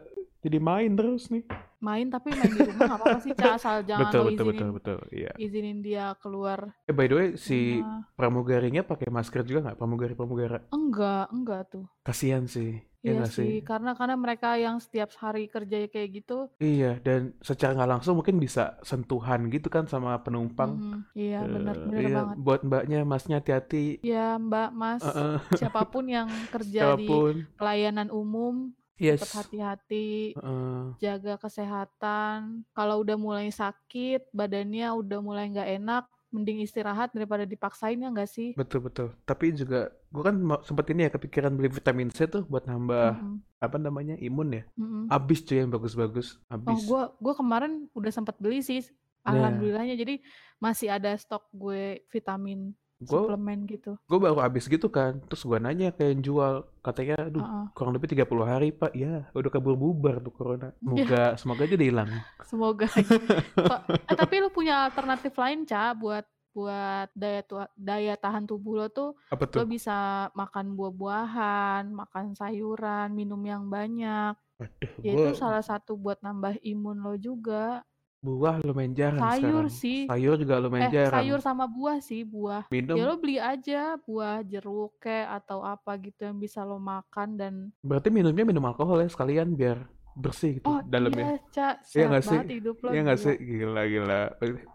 jadi 0.45 0.59
main 0.62 0.90
terus 0.99 1.28
nih. 1.33 1.45
Main 1.78 2.11
tapi 2.11 2.35
main 2.35 2.50
di 2.50 2.62
rumah 2.66 2.85
nggak 2.90 2.99
apa-apa 2.99 3.18
sih, 3.23 3.35
Ca, 3.38 3.54
asal 3.54 3.87
jangan 3.87 4.11
Betul 4.11 4.21
lo 4.21 4.25
betul 4.28 4.45
betul 4.50 4.68
izinin 4.68 4.75
betul. 4.75 4.99
Iya. 5.14 5.33
izinin 5.38 5.78
dia 5.87 6.04
keluar 6.23 6.61
Eh 6.88 6.95
by 6.97 7.07
the 7.07 7.14
way 7.14 7.28
si 7.38 7.54
rumah. 7.54 8.02
pramugarinya 8.18 8.83
pakai 8.83 9.09
masker 9.12 9.42
juga 9.47 9.61
nggak? 9.71 9.78
Pramugari 9.78 10.14
pramugara. 10.18 10.59
Enggak, 10.75 11.26
enggak 11.35 11.62
tuh. 11.73 11.87
Kasihan 12.02 12.45
sih, 12.49 12.80
ya 13.04 13.12
Iya 13.12 13.12
nggak 13.14 13.30
sih? 13.30 13.47
sih, 13.47 13.62
karena 13.68 13.90
karena 13.99 14.16
mereka 14.18 14.49
yang 14.59 14.76
setiap 14.83 15.11
hari 15.23 15.47
kerja 15.47 15.87
kayak 15.87 16.09
gitu, 16.18 16.50
Iya, 16.59 16.99
dan 17.07 17.21
secara 17.38 17.71
nggak 17.78 17.90
langsung 17.95 18.14
mungkin 18.18 18.37
bisa 18.42 18.83
sentuhan 18.83 19.47
gitu 19.54 19.71
kan 19.71 19.87
sama 19.87 20.18
penumpang. 20.26 20.75
mhm, 20.75 20.99
iya 21.14 21.47
bener 21.47 21.76
Eh, 21.78 21.87
bener 21.87 22.02
iya, 22.02 22.16
banget. 22.18 22.37
buat 22.42 22.61
mbaknya, 22.66 22.99
masnya 23.07 23.38
hati-hati. 23.38 24.02
Ya 24.02 24.35
Mbak, 24.38 24.71
Mas, 24.75 25.02
Heeh. 25.07 25.38
siapa 25.54 25.83
pun 25.87 26.04
yang 26.11 26.26
kerja 26.54 26.83
di 26.99 27.07
Siapa 27.07 27.07
pun. 27.07 27.35
pelayanan 27.59 28.09
umum, 28.11 28.54
tetap 28.99 29.31
Yes. 29.31 29.35
hati-hati, 29.38 30.35
Heeh. 30.35 30.83
jaga 30.99 31.38
kesehatan. 31.38 32.67
Kalau 32.75 33.00
udah 33.00 33.14
mulai 33.14 33.49
sakit, 33.49 34.31
badannya 34.35 34.90
udah 34.90 35.19
mulai 35.23 35.47
nggak 35.49 35.71
enak, 35.78 36.05
mending 36.28 36.61
istirahat 36.61 37.14
daripada 37.14 37.47
dipaksain 37.47 37.97
ya 37.97 38.11
nggak 38.11 38.28
sih? 38.28 38.52
Betul 38.52 38.85
betul. 38.85 39.14
Tapi 39.25 39.55
juga 39.55 39.88
gue 40.11 40.23
kan 40.25 40.35
sempet 40.64 40.90
ini 40.93 41.07
ya 41.07 41.11
kepikiran 41.12 41.55
beli 41.55 41.71
vitamin 41.71 42.11
C 42.11 42.26
tuh 42.26 42.43
buat 42.45 42.67
nambah 42.67 43.17
Mhm, 43.17 43.35
apa 43.59 43.76
namanya 43.78 44.14
imun 44.19 44.59
ya. 44.59 44.62
mhm. 44.76 45.09
Abis 45.09 45.40
cuy 45.43 45.62
yang 45.62 45.71
bagus-bagus. 45.71 46.37
Oh, 46.37 46.76
Abis. 46.76 46.83
gua 46.85 47.02
gua 47.17 47.35
kemarin 47.38 47.88
udah 47.97 48.12
sempat 48.12 48.37
beli 48.37 48.61
sih. 48.61 48.85
Nah, 49.25 49.33
Alhamdulillahnya 49.35 49.97
jadi 49.97 50.21
masih 50.57 50.88
ada 50.88 51.12
stok 51.17 51.49
gue 51.52 52.00
vitamin 52.09 52.73
Gue 52.99 53.14
suplemen 53.25 53.62
gitu. 53.64 53.95
gue 53.95 54.19
baru 54.19 54.43
habis 54.43 54.67
gitu 54.67 54.87
kan. 54.88 55.23
Terus 55.25 55.43
gue 55.43 55.55
nanya 55.57 55.90
ke 55.90 56.02
yang 56.05 56.19
jual, 56.19 56.67
katanya, 56.81 57.14
aduh 57.25 57.38
Heeh. 57.38 57.64
kurang 57.71 57.95
lebih 57.95 58.11
30 58.11 58.26
hari 58.43 58.69
pak. 58.71 58.90
Ya 58.90 59.31
udah 59.31 59.50
kabur 59.50 59.75
bubar 59.75 60.19
tuh 60.19 60.31
corona. 60.31 60.75
Semoga 60.83 61.38
semoga 61.38 61.62
aja 61.62 61.76
hilang. 61.78 62.11
semoga. 62.43 62.90
So- 62.90 63.83
eh, 64.02 64.17
tapi 64.17 64.35
lu 64.38 64.50
punya 64.50 64.85
alternatif 64.85 65.31
lain, 65.33 65.62
Ca, 65.62 65.95
buat 65.95 66.26
buat 66.49 67.07
daya 67.14 67.47
tua- 67.47 67.71
daya 67.73 68.19
tahan 68.19 68.43
tubuh 68.43 68.75
lo 68.75 68.87
tuh 68.90 69.14
Apa 69.31 69.47
lo 69.47 69.62
tuh? 69.62 69.69
bisa 69.69 69.95
makan 70.35 70.75
buah-buahan, 70.75 71.87
makan 71.87 72.35
sayuran, 72.35 73.14
minum 73.14 73.38
yang 73.40 73.71
banyak. 73.71 74.35
Aduh, 74.59 75.07
Ya 75.07 75.14
gue 75.14 75.31
itu 75.31 75.38
salah 75.38 75.62
satu 75.62 75.95
buat 75.95 76.19
nambah 76.19 76.59
imun 76.61 76.99
lo 76.99 77.14
juga. 77.14 77.87
Buah 78.30 78.61
lumayan 78.61 78.92
jarang 78.92 79.23
Sayur 79.23 79.40
sekarang. 79.64 79.68
sih. 79.73 79.99
Sayur 80.04 80.37
juga 80.37 80.54
lumayan 80.58 80.85
Eh, 80.85 80.92
jarang. 80.92 81.14
sayur 81.18 81.40
sama 81.40 81.64
buah 81.66 81.99
sih, 81.99 82.20
buah. 82.23 82.62
Ya 82.62 82.70
Minum 82.70 82.97
lo 83.00 83.14
beli 83.16 83.37
aja 83.37 83.80
buah 83.99 84.42
jeruk 84.42 84.99
kek 84.99 85.25
atau 85.25 85.62
apa 85.62 85.97
gitu 85.97 86.20
yang 86.23 86.37
bisa 86.37 86.61
lo 86.61 86.76
makan 86.76 87.28
dan 87.35 87.54
berarti 87.80 88.08
minumnya 88.08 88.44
minum 88.44 88.62
alkohol 88.62 88.99
ya 88.99 89.08
sekalian 89.08 89.52
biar 89.52 89.80
bersih 90.12 90.58
gitu 90.58 90.66
oh 90.66 90.82
dalamnya. 90.82 91.25
iya, 91.25 91.35
Ca, 91.49 91.66
Iya 91.78 91.80
sehat 91.80 92.08
nggak 92.08 92.23
sih? 92.23 92.30
banget 92.35 92.50
hidup 92.54 92.76
lo 92.78 92.88
Iya 92.90 93.00
nggak 93.02 93.18
sih? 93.18 93.35
Gila 93.38 93.82
gila. 93.87 94.20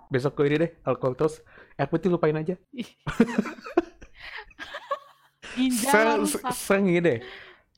Besok 0.08 0.32
gue 0.34 0.46
ini 0.48 0.58
deh 0.60 0.72
alkohol 0.82 1.14
terus 1.14 1.36
air 1.74 1.88
putih 1.88 2.10
lupain 2.10 2.34
aja. 2.34 2.56
Ginjal 5.54 6.18
rusak. 6.18 6.42
sering 6.52 6.90
gini 6.90 7.00
deh. 7.00 7.20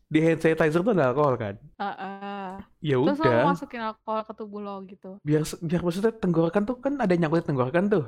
Di 0.05 0.19
hand 0.21 0.39
sanitizer 0.41 0.81
tuh 0.85 0.93
ada 0.93 1.09
alkohol 1.09 1.35
kan? 1.35 1.55
Heeh. 1.81 2.61
Ya 2.79 2.95
Terus 3.01 3.19
lo 3.19 3.25
udah, 3.25 3.41
masukin 3.49 3.81
alkohol 3.81 4.21
ke 4.23 4.33
tubuh 4.37 4.61
lo 4.61 4.75
gitu. 4.85 5.17
biar 5.25 5.41
biar 5.65 5.81
maksudnya 5.81 6.13
tenggorokan 6.13 6.63
tuh 6.69 6.77
kan 6.77 6.93
ada 7.01 7.11
yang 7.13 7.21
nyangkut 7.25 7.45
tenggorokan 7.49 7.85
tuh. 7.89 8.03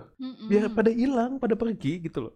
Biar 0.46 0.70
Mm-mm. 0.70 0.78
pada 0.78 0.92
hilang, 0.94 1.32
pada 1.42 1.56
pergi 1.58 1.98
gitu 2.06 2.30
loh. 2.30 2.34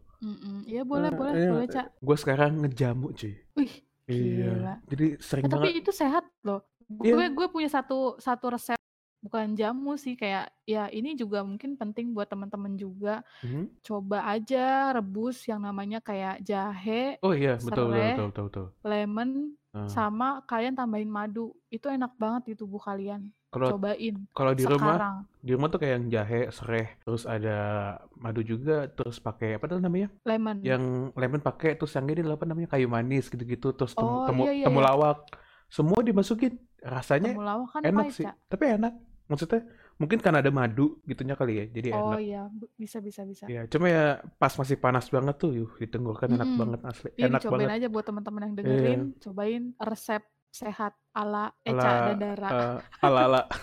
Iya 0.66 0.82
boleh, 0.86 1.10
Nah, 1.10 1.18
boleh, 1.18 1.34
iya, 1.38 1.50
boleh, 1.54 1.68
Ca. 1.70 1.82
gue 1.94 2.18
sekarang 2.18 2.52
ngejamu 2.62 3.08
cuy. 3.14 3.34
Wih, 3.58 3.74
Iya. 4.10 4.50
gila. 4.58 4.74
Jadi 4.92 5.06
sering 5.22 5.46
Eh, 5.46 5.50
tapi 5.50 5.68
banget. 5.70 5.82
itu 5.86 5.92
sehat 5.94 6.26
loh. 6.44 6.60
Gue 6.92 7.26
gue 7.32 7.48
punya 7.48 7.70
satu 7.72 8.18
satu 8.20 8.46
resep 8.52 8.76
bukan 9.24 9.48
jamu 9.60 9.92
sih 10.04 10.14
kayak 10.22 10.50
ya 10.66 10.90
ini 10.98 11.10
juga 11.22 11.46
mungkin 11.46 11.78
penting 11.82 12.06
buat 12.16 12.28
teman-teman 12.32 12.74
juga. 12.78 13.22
Mhm. 13.44 13.70
Coba 13.88 14.18
aja 14.34 14.94
rebus 14.96 15.38
yang 15.50 15.62
namanya 15.68 16.00
kayak 16.02 16.42
jahe, 16.46 17.18
Oh 17.26 17.34
iya, 17.38 17.50
betul 17.66 17.86
betul 17.86 17.86
serai, 17.94 18.10
betul 18.10 18.26
betul 18.30 18.44
betul. 18.50 18.66
lemon, 18.86 19.30
Nah, 19.74 19.88
sama 19.96 20.42
kalian 20.50 20.76
tambahin 20.80 21.10
madu. 21.10 21.54
Itu 21.74 21.88
enak 21.90 22.14
banget 22.22 22.42
di 22.50 22.54
tubuh 22.62 22.82
kalian. 22.82 23.22
kalau 23.54 23.70
Cobain 23.70 24.16
kalau 24.38 24.52
di 24.56 24.64
rumah 24.64 24.96
di 25.42 25.52
rumah 25.58 25.68
tuh 25.74 25.80
kayak 25.82 25.94
yang 25.98 26.08
jahe, 26.16 26.40
serai, 26.54 26.84
terus 27.04 27.24
ada 27.26 27.52
madu 28.24 28.42
juga, 28.46 28.88
terus 28.96 29.18
pakai 29.18 29.58
apa 29.58 29.66
tuh 29.70 29.82
namanya? 29.82 30.08
Lemon. 30.26 30.58
Yang 30.70 30.84
lemon 31.18 31.42
pakai, 31.42 31.70
terus 31.78 31.92
yang 31.98 32.06
ini 32.14 32.22
apa 32.30 32.46
namanya? 32.50 32.70
Kayu 32.74 32.88
manis 32.88 33.26
gitu-gitu, 33.34 33.68
terus 33.78 33.94
temu 33.98 34.22
Oh 34.22 34.26
temu 34.28 34.42
iya 34.46 34.52
iya 34.54 34.70
iya. 34.70 34.70
temulawak. 34.70 35.18
Semua 35.78 36.00
dimasukin. 36.06 36.54
Rasanya 36.82 37.32
Temulawak 37.34 37.70
kan 37.74 37.84
enak 37.86 38.06
pahit, 38.06 38.14
sih, 38.18 38.28
Ca. 38.28 38.32
tapi 38.52 38.64
enak. 38.78 38.94
Maksudnya 39.32 39.64
mungkin 39.96 40.20
karena 40.20 40.44
ada 40.44 40.52
madu 40.52 41.00
gitunya 41.02 41.34
kali 41.34 41.54
ya, 41.56 41.66
jadi 41.72 41.88
Oh 41.96 42.12
enak. 42.12 42.20
iya, 42.20 42.42
bisa 42.76 43.00
bisa 43.00 43.24
bisa. 43.24 43.48
Ya, 43.48 43.64
cuma 43.66 43.88
ya 43.88 44.04
pas 44.36 44.52
masih 44.52 44.76
panas 44.76 45.08
banget 45.08 45.40
tuh, 45.40 45.56
yuh, 45.56 45.72
di 45.74 45.88
tenggorokan 45.88 46.36
enak 46.36 46.50
banget 46.54 46.80
asli. 46.84 47.10
Iya 47.16 47.26
Enak 47.26 47.40
dicobain 47.40 47.64
banget. 47.64 47.78
aja 47.80 47.88
buat 47.88 48.04
teman-teman 48.04 48.42
yang 48.44 48.52
Iya. 48.52 48.60
dengerin, 48.60 49.02
cobain 49.18 49.64
resep 49.80 50.22
sehat 50.52 50.92
ala 51.12 51.56
Eca 51.64 51.80
Ala 51.80 52.04
dan 52.06 52.18
Dara. 52.20 52.50
eh, 52.52 52.78
ala-ala. 53.00 53.42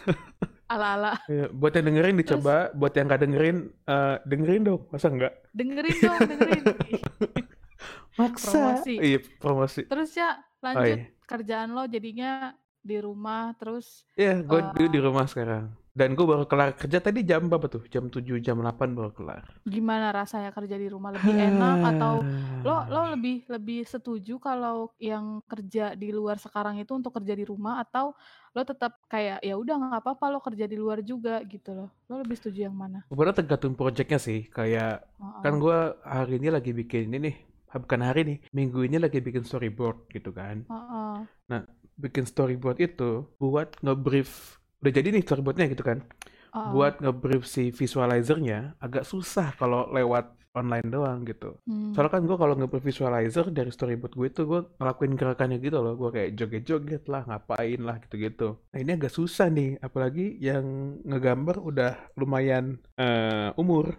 Ala-ala. 0.69 1.13
Iya, 1.27 1.47
buat 1.51 1.73
yang 1.73 1.87
dengerin 1.87 2.15
Terus 2.15 2.25
dicoba, 2.29 2.57
buat 2.73 2.93
yang 2.93 3.07
nggak 3.09 3.23
dengerin, 3.23 3.57
eh, 3.85 4.17
dengerin 4.23 4.63
dong, 4.65 4.81
masa 4.89 5.09
enggak? 5.09 5.33
dengerin 5.51 5.97
dong, 5.99 6.19
dengerin. 6.27 6.63
Maksa. 8.19 8.51
Promosi. 8.51 8.95
Iya, 8.99 9.19
promosi. 9.39 9.83
Terus 9.85 10.11
ya 10.13 10.31
Oh 10.35 10.45
lanjut 10.61 10.91
iya. 10.91 11.07
kerjaan 11.23 11.71
lo 11.71 11.87
jadinya 11.87 12.51
di 12.89 12.97
rumah 12.99 13.53
terus 13.61 14.09
Iya, 14.17 14.41
gue 14.43 14.61
di, 14.75 14.83
eh 14.83 14.91
di 14.91 14.99
rumah 14.99 15.29
sekarang. 15.29 15.65
Dan 15.93 16.15
gue 16.15 16.23
baru 16.23 16.47
kelar 16.47 16.79
kerja 16.79 16.99
tadi 17.03 17.27
jam 17.27 17.51
berapa 17.51 17.67
tuh? 17.67 17.83
Jam 17.91 18.07
7, 18.07 18.39
jam 18.39 18.57
8 18.59 18.95
baru 18.95 19.11
kelar. 19.11 19.43
gimana 19.67 20.15
rasanya 20.15 20.55
kerja 20.55 20.79
di 20.79 20.87
rumah 20.87 21.11
lebih 21.11 21.35
enak 21.35 21.79
atau 21.91 22.23
lo 22.67 22.87
lo 22.87 23.01
lebih 23.15 23.47
lebih 23.51 23.83
setuju 23.85 24.39
kalau 24.39 24.95
yang 24.99 25.43
kerja 25.45 25.99
di 25.99 26.09
luar 26.11 26.39
sekarang 26.39 26.79
itu 26.79 26.95
untuk 26.95 27.11
kerja 27.13 27.35
di 27.35 27.43
rumah 27.43 27.83
atau 27.83 28.15
lo 28.55 28.63
tetap 28.63 29.03
kayak 29.07 29.43
ya 29.43 29.55
udah 29.59 29.75
nggak 29.75 30.01
apa-apa 30.03 30.25
lo 30.31 30.39
kerja 30.39 30.71
di 30.71 30.77
luar 30.79 31.03
juga 31.03 31.43
gitu 31.45 31.71
loh. 31.75 31.91
Lo 32.07 32.15
lebih 32.19 32.39
setuju 32.39 32.71
yang 32.71 32.77
mana? 32.79 33.03
Sebenarnya 33.11 33.43
tergantung 33.43 33.75
projectnya 33.75 34.19
sih. 34.19 34.47
Kayak 34.49 35.03
kan 35.43 35.55
Heeh. 35.55 35.63
gue 35.63 35.79
hari 36.07 36.35
ini 36.39 36.49
lagi 36.49 36.71
bikin 36.73 37.11
ini 37.11 37.19
nih. 37.27 37.37
Bukan 37.69 38.01
hari 38.01 38.21
nih, 38.25 38.39
minggu 38.57 38.81
ini 38.81 38.97
lagi 38.97 39.21
bikin 39.21 39.45
storyboard 39.45 40.09
gitu 40.09 40.33
kan. 40.33 40.65
Heeh. 40.65 41.17
Nah, 41.51 41.63
bikin 41.99 42.25
storyboard 42.25 42.79
itu 42.79 43.27
buat 43.43 43.75
nge-brief. 43.83 44.57
Udah 44.81 44.93
jadi 44.95 45.09
nih 45.11 45.23
storyboardnya 45.27 45.67
gitu 45.75 45.83
kan. 45.83 46.07
Heeh. 46.55 46.71
Buat 46.73 47.03
nge-brief 47.03 47.45
si 47.45 47.75
visualizernya 47.75 48.79
agak 48.79 49.05
susah 49.05 49.53
kalau 49.59 49.91
lewat 49.91 50.33
online 50.57 50.89
doang 50.91 51.23
gitu. 51.23 51.55
Hmm. 51.69 51.95
Soalnya 51.95 52.19
kan 52.19 52.23
gue 52.27 52.37
kalau 52.39 52.55
nge-brief 52.59 52.83
visualizer 52.83 53.47
dari 53.53 53.71
storyboard 53.71 54.15
gue 54.19 54.27
itu 54.27 54.43
gue 54.43 54.61
ngelakuin 54.81 55.15
gerakannya 55.15 55.59
gitu 55.63 55.79
loh. 55.79 55.95
Gue 55.95 56.11
kayak 56.11 56.31
joget-joget 56.35 57.05
lah, 57.07 57.23
ngapain 57.29 57.81
lah 57.83 57.97
gitu-gitu. 58.03 58.59
Nah 58.75 58.79
ini 58.79 58.91
agak 58.99 59.13
susah 59.13 59.47
nih, 59.53 59.79
apalagi 59.79 60.35
yang 60.41 60.99
ngegambar 61.07 61.63
udah 61.63 61.93
lumayan 62.19 62.79
eh, 62.99 63.51
umur. 63.61 63.95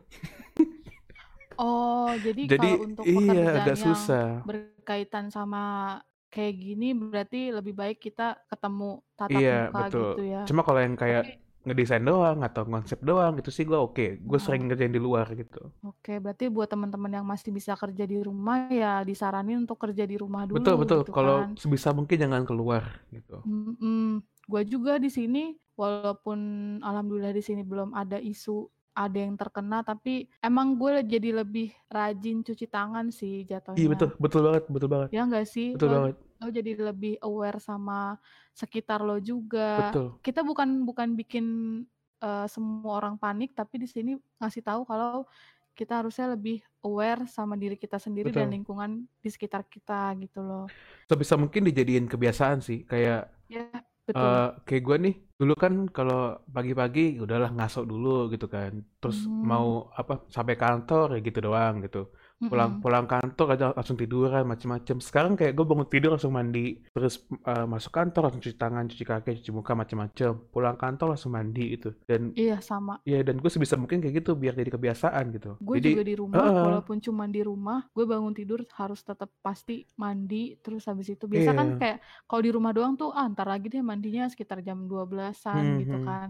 Oh, 1.60 2.08
jadi 2.16 2.48
Jadi 2.48 2.70
kalau 2.72 2.88
untuk 2.88 3.04
iya 3.04 3.20
pekerjaan 3.20 3.58
agak 3.60 3.76
yang 3.76 3.84
susah. 3.84 4.28
berkaitan 4.48 5.26
sama 5.28 5.64
kayak 6.34 6.54
gini 6.66 6.86
berarti 6.98 7.38
lebih 7.58 7.74
baik 7.82 7.98
kita 8.06 8.38
ketemu 8.52 8.90
tatap 9.20 9.44
Iya 9.44 9.52
muka 9.54 9.80
betul. 9.86 10.02
gitu 10.04 10.22
ya. 10.34 10.42
Cuma 10.48 10.62
kalau 10.68 10.80
yang 10.86 10.96
kayak 11.02 11.24
Tapi 11.26 11.34
ngedesain 11.68 12.06
doang 12.10 12.40
atau 12.48 12.64
konsep 12.66 13.00
doang 13.10 13.34
itu 13.42 13.50
sih 13.56 13.66
gue 13.70 13.78
oke. 13.78 14.06
Gue 14.30 14.40
oh, 14.40 14.44
sering 14.46 14.62
ngerjain 14.68 14.94
di 14.96 15.02
luar 15.02 15.28
gitu. 15.42 15.60
oke, 15.84 16.14
berarti 16.24 16.46
buat 16.56 16.68
teman-teman 16.72 17.12
yang 17.20 17.26
masih 17.32 17.50
bisa 17.58 17.74
kerja 17.82 18.04
di 18.12 18.18
rumah 18.28 18.68
ya 18.82 19.04
disaranin 19.10 19.64
untuk 19.64 19.78
kerja 19.84 20.04
di 20.12 20.16
rumah 20.20 20.44
Betul 20.56 20.76
dulu 20.76 20.80
betul. 20.82 21.00
gitu 21.00 21.12
Kalau 21.16 21.36
kan. 21.36 21.50
sebisa 21.62 21.90
mungkin 21.98 22.18
jangan 22.24 22.44
keluar 22.50 22.84
gitu. 23.16 23.46
Mm-mm. 23.48 24.20
Gua 24.50 24.62
juga 24.66 24.98
di 25.00 25.08
sini 25.14 25.56
walaupun 25.80 26.40
alhamdulillah 26.84 27.32
di 27.32 27.44
sini 27.46 27.62
belum 27.64 27.96
ada 27.96 28.18
isu 28.20 28.68
ada 29.04 29.18
yang 29.26 29.36
terkena 29.42 29.78
tapi 29.90 30.28
emang 30.48 30.68
gue 30.82 30.92
jadi 31.14 31.30
lebih 31.42 31.68
rajin 31.98 32.38
cuci 32.48 32.66
tangan 32.76 33.08
sih 33.20 33.36
Iya 33.78 33.88
betul, 33.92 34.10
jatuhnya. 34.12 34.20
betul 34.24 34.42
banget, 34.46 34.64
betul 34.74 34.90
banget, 34.94 35.12
Ya 35.14 35.20
nggak 35.26 35.46
sih? 35.50 35.68
betul 35.74 35.88
Lo 35.88 35.94
banget, 35.96 36.16
lo 36.40 36.48
jadi 36.58 36.72
lebih 36.80 37.14
aware 37.26 37.60
sama 37.60 38.16
sekitar 38.56 39.00
lo 39.08 39.18
juga. 39.20 39.60
betul. 39.78 40.20
Kita 40.26 40.42
bukan 40.46 40.86
bukan 40.88 41.10
bikin 41.20 41.46
eh, 42.24 42.46
semua 42.54 42.92
orang 43.02 43.16
panik, 43.18 43.50
tapi 43.58 43.76
di 43.84 43.88
sini 43.90 44.12
ngasih 44.40 44.64
tahu 44.66 44.82
kalau 44.86 45.26
kita 45.78 46.04
harusnya 46.04 46.36
lebih 46.36 46.60
aware 46.84 47.24
sama 47.32 47.56
diri 47.56 47.76
kita 47.80 47.98
sendiri 47.98 48.36
dan 48.36 48.52
Betul. 48.52 48.54
lingkungan 48.54 48.92
di 49.24 49.30
sekitar 49.32 49.64
kita 49.72 50.12
gitu 50.20 50.40
loh. 50.44 50.68
Sebisa 51.10 51.36
mungkin 51.42 51.66
dijadiin 51.68 52.06
kebiasaan 52.12 52.60
sih. 52.62 52.86
Kayak 52.86 53.34
Ya, 53.50 53.66
betul. 54.10 54.40
eh 54.40 54.44
kayak 54.68 54.82
gue 54.88 54.96
nih, 55.06 55.14
dulu 55.40 55.54
kan 55.64 55.74
kalau 55.96 56.16
pagi-pagi 56.56 57.02
udahlah 57.24 57.50
ngaso 57.56 57.80
dulu 57.92 58.08
gitu 58.34 58.46
kan. 58.56 58.72
Terus 59.00 59.18
Hmm. 59.18 59.52
mau 59.52 59.68
apa 60.00 60.14
sampai 60.36 60.56
kantor 60.62 61.06
ya 61.16 61.20
gitu 61.28 61.40
doang 61.48 61.74
gitu. 61.86 62.00
Pulang 62.40 62.80
pulang 62.80 63.04
kantor 63.04 63.48
aja 63.52 63.66
langsung 63.76 64.00
tiduran 64.00 64.48
macem-macem. 64.48 65.04
Sekarang 65.04 65.36
kayak 65.36 65.52
gue 65.52 65.66
bangun 65.68 65.84
tidur 65.92 66.16
langsung 66.16 66.32
mandi, 66.32 66.80
terus 66.96 67.20
eh, 67.28 67.68
masuk 67.68 67.92
kantor 67.92 68.32
langsung 68.32 68.40
cuci 68.40 68.56
tangan, 68.56 68.88
cuci 68.88 69.04
kaki, 69.04 69.44
cuci 69.44 69.52
muka 69.52 69.76
macem-macem. 69.76 70.48
Pulang 70.48 70.80
kantor 70.80 71.20
langsung 71.20 71.36
mandi 71.36 71.76
itu. 71.76 71.92
Dan 72.08 72.32
Iya 72.40 72.64
sama. 72.64 73.04
ya 73.04 73.20
dan 73.28 73.44
gue 73.44 73.52
sebisa 73.52 73.76
mungkin 73.76 74.00
kayak 74.00 74.24
gitu 74.24 74.40
biar 74.40 74.56
jadi 74.56 74.72
kebiasaan 74.72 75.36
gitu. 75.36 75.60
Gue 75.60 75.84
Jadi 75.84 75.90
juga 75.92 76.04
di 76.08 76.16
rumah, 76.16 76.40
Heeh. 76.40 76.64
walaupun 76.64 76.98
cuma 77.04 77.28
di 77.28 77.42
rumah, 77.44 77.84
gue 77.92 78.06
bangun 78.08 78.32
tidur 78.32 78.64
harus 78.72 79.04
tetap 79.04 79.28
pasti 79.44 79.84
mandi. 80.00 80.56
Terus 80.64 80.88
habis 80.88 81.12
itu 81.12 81.28
biasa 81.28 81.52
kan 81.52 81.68
Iya. 81.68 81.76
kayak 81.76 81.98
kalau 82.24 82.40
di 82.40 82.52
rumah 82.56 82.72
doang 82.72 82.96
tuh, 82.96 83.12
ah 83.12 83.28
ntar 83.28 83.52
lagi 83.52 83.68
deh 83.68 83.84
mandinya 83.84 84.32
sekitar 84.32 84.64
jam 84.64 84.88
12-an 84.88 85.60
Hmm, 85.60 85.80
gitu 85.84 85.98
hmm. 86.00 86.08
kan. 86.08 86.30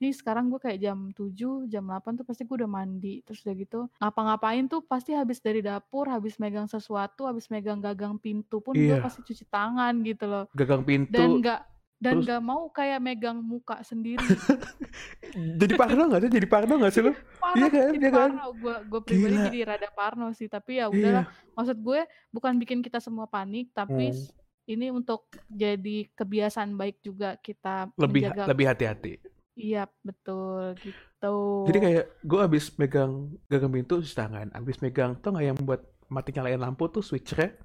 Ini 0.00 0.16
sekarang 0.16 0.48
gue 0.48 0.56
kayak 0.56 0.80
jam 0.80 1.12
7, 1.12 1.68
jam 1.68 1.84
8 1.84 2.16
tuh 2.16 2.24
pasti 2.24 2.48
gue 2.48 2.56
udah 2.56 2.70
mandi. 2.72 3.20
Terus 3.20 3.44
udah 3.44 3.52
gitu 3.54 3.80
ngapa-ngapain 4.00 4.64
tuh 4.64 4.80
pasti 4.80 5.12
habis 5.12 5.44
dari 5.44 5.60
dapur, 5.60 6.08
habis 6.08 6.40
megang 6.40 6.64
sesuatu, 6.64 7.28
habis 7.28 7.52
megang 7.52 7.84
gagang 7.84 8.16
pintu 8.16 8.64
pun 8.64 8.72
gue 8.72 8.96
Iya, 8.96 9.04
pasti 9.04 9.20
cuci 9.20 9.44
tangan 9.44 10.00
gitu 10.00 10.24
loh. 10.24 10.48
gagang 10.56 10.80
Dan 10.80 10.88
pintu 10.88 11.20
nggak 11.44 11.60
dan 12.00 12.16
terus 12.16 12.24
nggak 12.24 12.40
mau 12.40 12.72
kayak 12.72 12.96
megang 12.96 13.44
muka 13.44 13.84
sendiri. 13.84 14.24
jadi 15.60 15.76
parno 15.76 16.08
nggak 16.08 16.20
sih? 16.24 16.30
Jadi 16.32 16.46
parno 16.48 16.72
nggak 16.80 16.92
sih 16.96 17.02
lo? 17.04 17.12
Iya 17.20 17.20
Parno, 17.36 17.66
kan, 17.68 17.92
jadi 17.92 18.00
iya 18.00 18.08
kan? 18.08 18.30
parno. 18.32 18.46
Gue 18.56 18.74
gue 18.88 19.00
pribadi 19.04 19.34
Gila. 19.36 19.44
jadi 19.52 19.58
rada 19.68 19.88
parno 19.92 20.26
sih. 20.32 20.48
Tapi 20.48 20.80
ya 20.80 20.88
Iya. 20.88 20.96
udahlah. 20.96 21.24
Maksud 21.52 21.76
gue 21.76 22.00
bukan 22.32 22.56
bikin 22.56 22.80
kita 22.80 23.04
semua 23.04 23.28
panik, 23.28 23.68
tapi 23.76 24.16
Hmm. 24.16 24.24
ini 24.64 24.88
untuk 24.88 25.28
jadi 25.46 26.08
kebiasaan 26.10 26.72
baik 26.72 27.04
juga 27.04 27.36
kita 27.36 27.92
Lebih 28.00 28.32
menjaga. 28.32 28.48
lebih 28.48 28.64
hati-hati. 28.64 29.12
Iya 29.60 29.82
betul 30.00 30.72
gitu. 30.80 31.34
Jadi 31.68 31.78
kayak 31.78 32.04
gue 32.22 32.40
abis 32.40 32.64
megang 32.74 33.12
gagang 33.44 33.68
pintu 33.70 34.00
cuci 34.00 34.16
tangan, 34.16 34.48
abis 34.50 34.80
megang 34.80 35.10
tuh 35.16 35.30
nggak 35.30 35.46
yang 35.46 35.58
buat 35.60 35.80
mati 36.08 36.32
nyalain 36.32 36.58
lampu 36.58 36.88
tuh 36.88 37.04
switchernya 37.04 37.60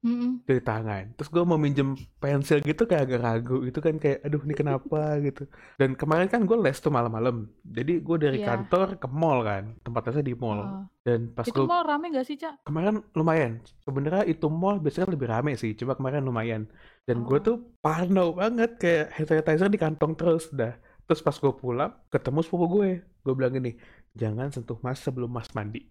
Mm-mm. 0.00 0.46
dari 0.48 0.62
tangan. 0.62 1.12
Terus 1.12 1.28
gue 1.28 1.42
mau 1.44 1.58
minjem 1.58 1.92
pensil 2.16 2.62
gitu 2.62 2.88
kayak 2.88 3.04
agak 3.04 3.20
ragu 3.20 3.60
gitu 3.60 3.78
kan 3.78 3.98
kayak 3.98 4.24
aduh 4.24 4.40
ini 4.40 4.54
kenapa 4.54 4.98
gitu. 5.26 5.44
Dan 5.76 5.92
kemarin 5.92 6.24
kan 6.24 6.46
gue 6.46 6.56
les 6.56 6.78
tuh 6.78 6.88
malam-malam. 6.88 7.36
Jadi 7.60 8.00
gue 8.00 8.16
dari 8.16 8.38
Iya. 8.40 8.46
kantor 8.48 8.96
ke 8.96 9.08
mall 9.12 9.44
kan, 9.44 9.76
tempat 9.82 10.00
lesnya 10.08 10.24
di 10.24 10.32
mall. 10.32 10.60
Heeh. 10.62 10.84
Dan 11.00 11.20
pas 11.30 11.44
Itu 11.44 11.52
gue 11.52 11.68
mall 11.68 11.84
rame 11.84 12.06
gak 12.10 12.24
sih, 12.24 12.38
Cak? 12.38 12.64
kemarin 12.64 13.04
lumayan. 13.12 13.52
Sebenarnya 13.82 14.24
itu 14.24 14.46
mall 14.48 14.78
biasanya 14.78 15.12
lebih 15.12 15.28
rame 15.28 15.52
sih, 15.54 15.74
cuma 15.74 15.92
kemarin 15.92 16.22
lumayan. 16.22 16.62
Dan 17.04 17.20
gue 17.20 17.36
Oh. 17.36 17.42
tuh 17.42 17.56
parno 17.80 18.32
banget 18.32 18.78
kayak 18.78 19.12
hand 19.12 19.28
sanitizer 19.28 19.68
di 19.68 19.76
kantong 19.76 20.12
terus 20.14 20.48
dah. 20.50 20.72
Terus 21.10 21.26
pas 21.26 21.34
gue 21.34 21.50
pulang, 21.50 21.90
ketemu 22.06 22.38
sepupu 22.38 22.66
gue. 22.78 22.90
Gue 23.26 23.34
bilang 23.34 23.50
gini, 23.50 23.74
jangan 24.14 24.54
sentuh 24.54 24.78
mas 24.78 25.02
sebelum 25.02 25.26
mas 25.26 25.50
mandi. 25.50 25.82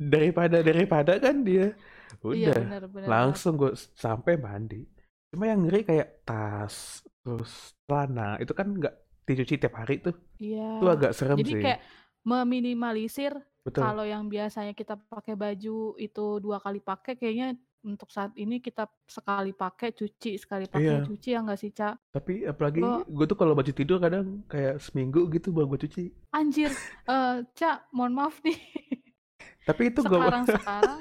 daripada 0.00 0.64
daripada 0.64 1.20
kan 1.20 1.44
dia 1.44 1.76
Iya, 2.24 2.50
udah 2.50 2.56
benar 2.56 2.82
benar. 2.88 3.06
langsung 3.06 3.54
gue 3.54 3.72
sampai 3.94 4.34
mandi. 4.34 4.82
Cuma 5.30 5.46
yang 5.46 5.62
ngeri 5.62 5.86
kayak 5.86 6.26
tas, 6.26 7.04
terus 7.22 7.76
celana 7.86 8.34
itu 8.42 8.50
kan 8.50 8.66
nggak 8.66 8.94
dicuci 9.24 9.60
tiap 9.60 9.78
hari 9.78 10.02
tuh. 10.02 10.16
Iya. 10.42 10.82
Itu 10.82 10.86
agak 10.90 11.12
serem 11.14 11.38
Jadi 11.38 11.52
sih. 11.54 11.62
kayak 11.62 11.80
meminimalisir 12.26 13.32
Betul. 13.62 13.80
kalau 13.84 14.04
yang 14.04 14.26
biasanya 14.26 14.74
kita 14.74 14.98
pakai 14.98 15.38
baju 15.38 15.94
itu 15.96 16.24
dua 16.42 16.58
kali 16.58 16.80
pakai, 16.82 17.14
kayaknya 17.14 17.54
untuk 17.82 18.08
saat 18.10 18.32
ini 18.36 18.60
kita 18.60 18.84
sekali 19.06 19.52
pakai 19.52 19.90
cuci, 19.90 20.36
sekali 20.36 20.64
pakai 20.66 21.00
Iya. 21.00 21.06
cuci 21.06 21.28
ya 21.32 21.40
nggak 21.40 21.58
sih, 21.58 21.70
Cak? 21.72 21.94
Tapi 22.10 22.44
apalagi 22.44 22.80
gue 23.06 23.26
tuh 23.26 23.38
kalau 23.38 23.52
baju 23.52 23.72
tidur 23.72 23.98
kadang 23.98 24.42
kayak 24.46 24.78
seminggu 24.78 25.30
gitu 25.30 25.48
baru 25.50 25.66
gue 25.70 25.80
cuci. 25.86 26.04
anjir, 26.30 26.70
eh 27.06 27.36
Cak, 27.54 27.90
mohon 27.90 28.12
maaf 28.12 28.40
nih. 28.42 28.58
Tapi 29.64 29.82
itu 29.92 30.00
gue 30.04 30.18
Sekarang-sekarang 30.18 30.98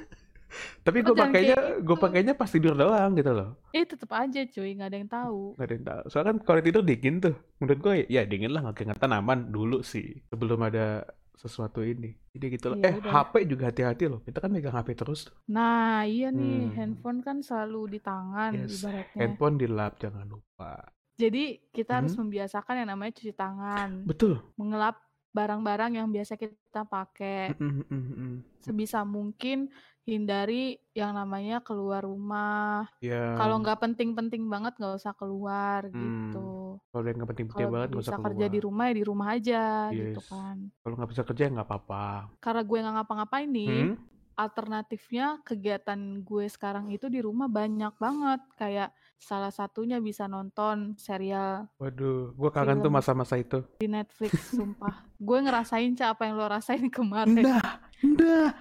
tapi 0.85 0.97
lo 0.99 1.05
gue 1.05 1.13
jangan 1.13 1.33
pakainya 1.33 1.57
kayak 1.57 1.61
gue 1.85 1.95
gitu. 1.95 2.03
pakainya 2.05 2.33
pas 2.33 2.49
tidur 2.49 2.73
doang 2.73 3.11
gitu 3.13 3.31
loh. 3.31 3.49
Eh, 3.69 3.85
tetep 3.85 4.09
aja 4.11 4.41
cuy, 4.45 4.69
nggak 4.73 4.89
ada 4.89 4.97
yang 4.97 5.09
tahu. 5.09 5.41
Gak 5.55 5.65
ada 5.69 5.73
yang 5.77 5.85
tahu. 5.85 6.03
Soalnya 6.09 6.29
kan 6.33 6.39
kalau 6.41 6.61
tidur 6.65 6.81
dingin 6.81 7.15
tuh. 7.21 7.35
Menurut 7.61 7.79
gue 7.79 7.93
ya 8.09 8.21
dingin 8.25 8.51
lah 8.51 8.61
nggak 8.65 8.75
keringetan 8.77 9.11
aman 9.13 9.39
dulu 9.49 9.85
sih 9.85 10.05
sebelum 10.25 10.59
ada 10.65 11.05
sesuatu 11.39 11.79
ini. 11.79 12.11
Jadi 12.29 12.45
gitu 12.51 12.65
loh. 12.69 12.77
Iya 12.77 12.85
Eh 12.85 12.93
udah. 12.99 13.11
HP 13.23 13.33
juga 13.47 13.71
hati-hati 13.71 14.03
loh. 14.05 14.19
Kita 14.19 14.37
kan 14.37 14.51
megang 14.51 14.75
HP 14.75 14.91
terus. 14.93 15.31
Nah, 15.47 16.03
iya 16.03 16.29
nih, 16.29 16.67
Hmm. 16.67 16.75
handphone 16.75 17.19
kan 17.23 17.39
selalu 17.39 17.95
di 17.95 17.99
tangan 17.99 18.51
Yes. 18.53 18.75
ibaratnya. 18.77 19.17
Handphone 19.17 19.55
di 19.55 19.67
lap 19.67 19.95
jangan 19.97 20.27
lupa. 20.27 20.83
Jadi 21.15 21.43
kita 21.71 21.99
harus 21.99 22.11
Hmm. 22.13 22.27
membiasakan 22.27 22.75
yang 22.77 22.89
namanya 22.89 23.11
cuci 23.13 23.31
tangan, 23.31 24.03
Betul. 24.03 24.39
mengelap 24.55 24.99
barang-barang 25.29 25.91
yang 25.95 26.07
biasa 26.09 26.35
kita 26.35 26.83
pakai. 26.83 27.53
Mm, 27.55 27.69
mm, 27.69 27.85
mm, 27.87 28.03
mm. 28.17 28.33
Sebisa 28.59 29.05
mungkin 29.05 29.69
hindari 30.03 30.81
yang 30.91 31.13
namanya 31.13 31.61
keluar 31.61 32.01
rumah. 32.01 32.89
Ya. 32.99 33.37
Kalau 33.37 33.61
nggak 33.61 33.77
penting-penting 33.79 34.49
banget 34.49 34.73
nggak 34.75 34.97
usah 34.97 35.13
keluar 35.13 35.85
Hmm. 35.87 36.01
gitu. 36.01 36.49
Kalau 36.89 37.05
yang 37.05 37.17
nggak 37.21 37.29
penting-penting 37.29 37.67
banget 37.69 37.87
nggak 37.93 38.01
bisa 38.01 38.11
usah 38.11 38.25
kerja 38.25 38.45
di 38.45 38.59
keluar. 38.59 38.65
rumah 38.65 38.85
ya 38.89 38.93
di 38.97 39.03
rumah 39.05 39.27
aja 39.31 39.63
gitu 39.93 40.19
Yes. 40.19 40.29
kan. 40.29 40.57
Kalau 40.81 40.93
nggak 40.97 41.09
bisa 41.13 41.21
kerja 41.23 41.41
ya 41.45 41.51
nggak 41.53 41.67
apa-apa. 41.69 42.05
Karena 42.41 42.61
gue 42.65 42.77
nggak 42.81 42.95
ngapa-ngapain 42.99 43.49
nih, 43.49 43.77
Hmm? 43.85 43.95
Alternatifnya 44.39 45.43
kegiatan 45.43 45.99
gue 46.23 46.45
sekarang 46.47 46.87
itu 46.95 47.11
di 47.11 47.19
rumah 47.19 47.51
banyak 47.51 47.91
banget. 47.99 48.39
Kayak 48.55 48.89
salah 49.19 49.51
satunya 49.51 49.99
bisa 49.99 50.31
nonton 50.31 50.95
serial 50.95 51.67
Waduh, 51.75 52.31
gue 52.31 52.49
kangen 52.55 52.79
tuh 52.79 52.87
masa-masa 52.87 53.35
itu. 53.35 53.59
di 53.77 53.91
Netflix, 53.91 54.55
sumpah. 54.55 55.03
Gue 55.19 55.43
ngerasain 55.43 55.91
Ca 55.93 56.15
apa 56.15 56.23
yang 56.23 56.39
lo 56.39 56.47
rasain 56.47 56.87
kemarin. 56.87 57.43
Nah, 57.43 57.83
nah. 58.01 58.51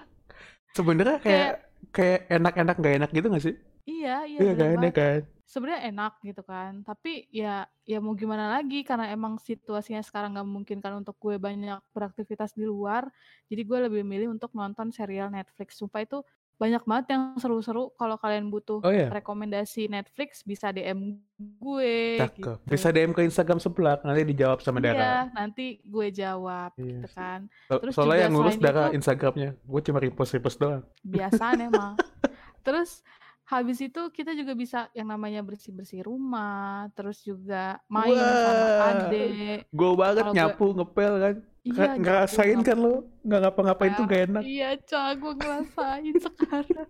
Sebenarnya 0.75 1.17
kayak 1.23 1.51
Kayak 1.89 2.27
enak-enak 2.29 2.75
nggak 2.75 2.95
enak 2.99 3.09
gitu 3.15 3.27
nggak 3.31 3.45
sih? 3.47 3.55
iya, 3.87 4.27
iya 4.27 4.39
Iya 4.43 4.51
ya 4.51 4.67
banget. 4.75 4.93
kan? 4.93 5.21
Sebenarnya 5.49 5.89
enak 5.89 6.21
gitu 6.21 6.45
kan. 6.45 6.85
Tapi 6.85 7.25
ya 7.33 7.65
ya 7.81 7.97
mau 7.97 8.13
gimana 8.13 8.53
lagi 8.53 8.85
karena 8.85 9.09
emang 9.09 9.41
situasinya 9.41 9.99
sekarang 9.99 10.37
nggak 10.37 10.45
memungkinkan 10.45 10.93
untuk 10.95 11.17
gue 11.17 11.41
banyak 11.41 11.81
beraktivitas 11.89 12.53
di 12.53 12.63
luar. 12.63 13.09
Jadi 13.49 13.61
gue 13.65 13.79
lebih 13.89 14.05
milih 14.05 14.29
untuk 14.29 14.53
nonton 14.53 14.93
serial 14.93 15.33
Netflix. 15.33 15.81
Sumpah 15.81 16.05
itu 16.05 16.21
banyak 16.59 16.83
banget 16.83 17.15
yang 17.15 17.23
seru-seru. 17.39 17.89
Kalau 17.95 18.19
kalian 18.19 18.51
butuh 18.51 18.83
Oh 18.83 18.91
ya, 18.91 19.07
rekomendasi 19.09 19.87
Netflix 19.87 20.43
bisa 20.43 20.69
DM 20.69 21.17
gue 21.39 22.19
cakep. 22.19 22.67
Bisa 22.67 22.91
gitu. 22.91 22.99
DM 22.99 23.11
ke 23.15 23.21
Instagram 23.23 23.57
sebelah, 23.57 23.97
nanti 24.03 24.21
dijawab 24.27 24.59
sama 24.59 24.77
Dara. 24.77 24.93
Iya, 24.93 25.15
nanti 25.31 25.79
gue 25.81 26.07
jawab 26.11 26.75
Iya 26.75 26.83
gitu 26.83 27.07
kan. 27.15 27.39
So- 27.65 27.79
Terus 27.79 27.93
soalnya 27.95 28.11
juga 28.11 28.21
yang 28.21 28.33
ngurus 28.35 28.57
Dara 28.59 28.83
itu 28.85 28.95
Instagramnya, 28.99 29.49
gue 29.55 29.81
cuma 29.81 29.97
repost-repost 29.97 30.59
doang. 30.59 30.83
biasaan 31.01 31.57
emang. 31.63 31.93
Terus 32.67 33.01
habis 33.49 33.81
itu 33.81 34.01
kita 34.13 34.37
juga 34.37 34.53
bisa 34.53 34.79
yang 34.93 35.09
namanya 35.09 35.41
bersih-bersih 35.41 36.05
rumah, 36.05 36.85
terus 36.93 37.25
juga 37.25 37.81
main 37.89 38.13
sama 38.13 38.69
Wah, 38.77 38.89
adik. 39.09 39.65
gue 39.73 39.91
banget 39.97 40.25
gue 40.29 40.35
nyapu 40.37 40.65
ngepel 40.77 41.13
kan. 41.17 41.35
iya 41.65 41.89
Ngerasain 41.97 42.59
kan 42.61 42.77
lo, 42.77 43.09
nggak 43.25 43.39
ngapa-ngapain 43.49 43.93
tuh 43.97 44.05
gak 44.05 44.21
enak. 44.29 44.43
Iya, 44.45 44.69
Ca, 44.85 45.17
gue 45.17 45.33
ngerasain 45.41 46.15
sekarang. 46.21 46.89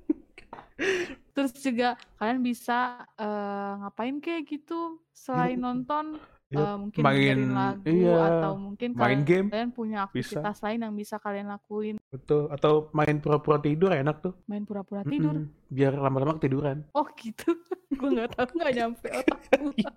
Terus 1.31 1.51
juga 1.63 1.95
kalian 2.19 2.43
bisa 2.43 3.07
eh, 3.15 3.71
ngapain 3.79 4.19
kayak 4.19 4.43
gitu 4.51 4.99
selain 5.15 5.59
nonton 5.59 6.19
Ya, 6.49 6.65
eh, 6.65 6.75
mungkin 6.81 7.01
main, 7.05 7.37
dengerin 7.37 7.53
lagu 7.53 7.85
iya, 7.85 8.17
atau 8.25 8.51
mungkin 8.57 8.89
main 8.97 9.21
kalian 9.21 9.21
game 9.21 9.47
kalian 9.53 9.69
punya 9.69 9.99
bisa, 10.09 10.41
aktivitas 10.41 10.57
lain 10.65 10.79
yang 10.81 10.95
bisa 10.97 11.15
kalian 11.21 11.45
lakuin. 11.45 11.98
Betul. 12.09 12.49
Atau 12.49 12.89
main 12.91 13.17
pura-pura 13.17 13.57
tidur 13.57 13.89
enak 13.89 14.19
tuh. 14.19 14.33
Main 14.45 14.63
pura-pura 14.63 15.01
tidur. 15.03 15.33
Mm-mm. 15.35 15.49
Biar 15.67 15.93
lama-lama 15.93 16.35
ketiduran. 16.35 16.83
Oh 16.91 17.05
gitu. 17.15 17.53
gue 17.99 18.09
nggak 18.09 18.33
tahu 18.33 18.47
nggak 18.55 18.73
nyampe 18.75 19.07
otak 19.09 19.39
gue. 19.51 19.73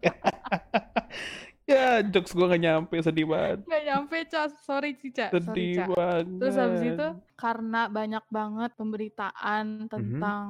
Ya, 1.63 2.03
jokes 2.03 2.35
gue 2.35 2.43
gak 2.43 2.59
nyampe, 2.59 2.99
sedih 2.99 3.23
banget. 3.23 3.63
Nggak 3.65 3.85
nyampe, 3.87 4.17
Ca. 4.27 4.51
Sorry, 4.61 4.99
Cica. 4.99 5.31
Sorry, 5.31 5.47
Sedih 5.47 5.71
Ca. 5.79 6.21
Terus 6.27 6.55
habis 6.59 6.83
itu 6.83 7.07
banget. 7.07 7.39
karena 7.39 7.81
banyak 7.87 8.25
banget 8.29 8.71
pemberitaan 8.75 9.65
Mhm. 9.79 9.89
tentang 9.89 10.47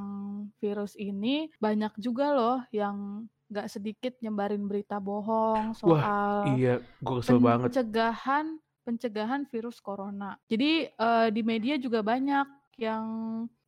virus 0.56 0.96
ini, 0.96 1.52
banyak 1.60 1.92
juga 2.00 2.32
loh 2.32 2.58
yang 2.72 3.28
nggak 3.46 3.68
sedikit 3.68 4.16
nyebarin 4.18 4.64
berita 4.64 4.96
bohong 4.96 5.76
Wah, 5.84 6.00
soal 6.00 6.56
iya, 6.56 6.80
gue 6.80 7.16
kesel 7.20 7.36
banget. 7.38 7.68
Pencegahan 8.82 9.46
virus 9.46 9.78
corona. 9.78 10.36
Jadi 10.46 10.86
eh, 10.86 11.28
di 11.30 11.42
media 11.42 11.74
juga 11.76 12.02
banyak 12.02 12.46
yang 12.80 13.04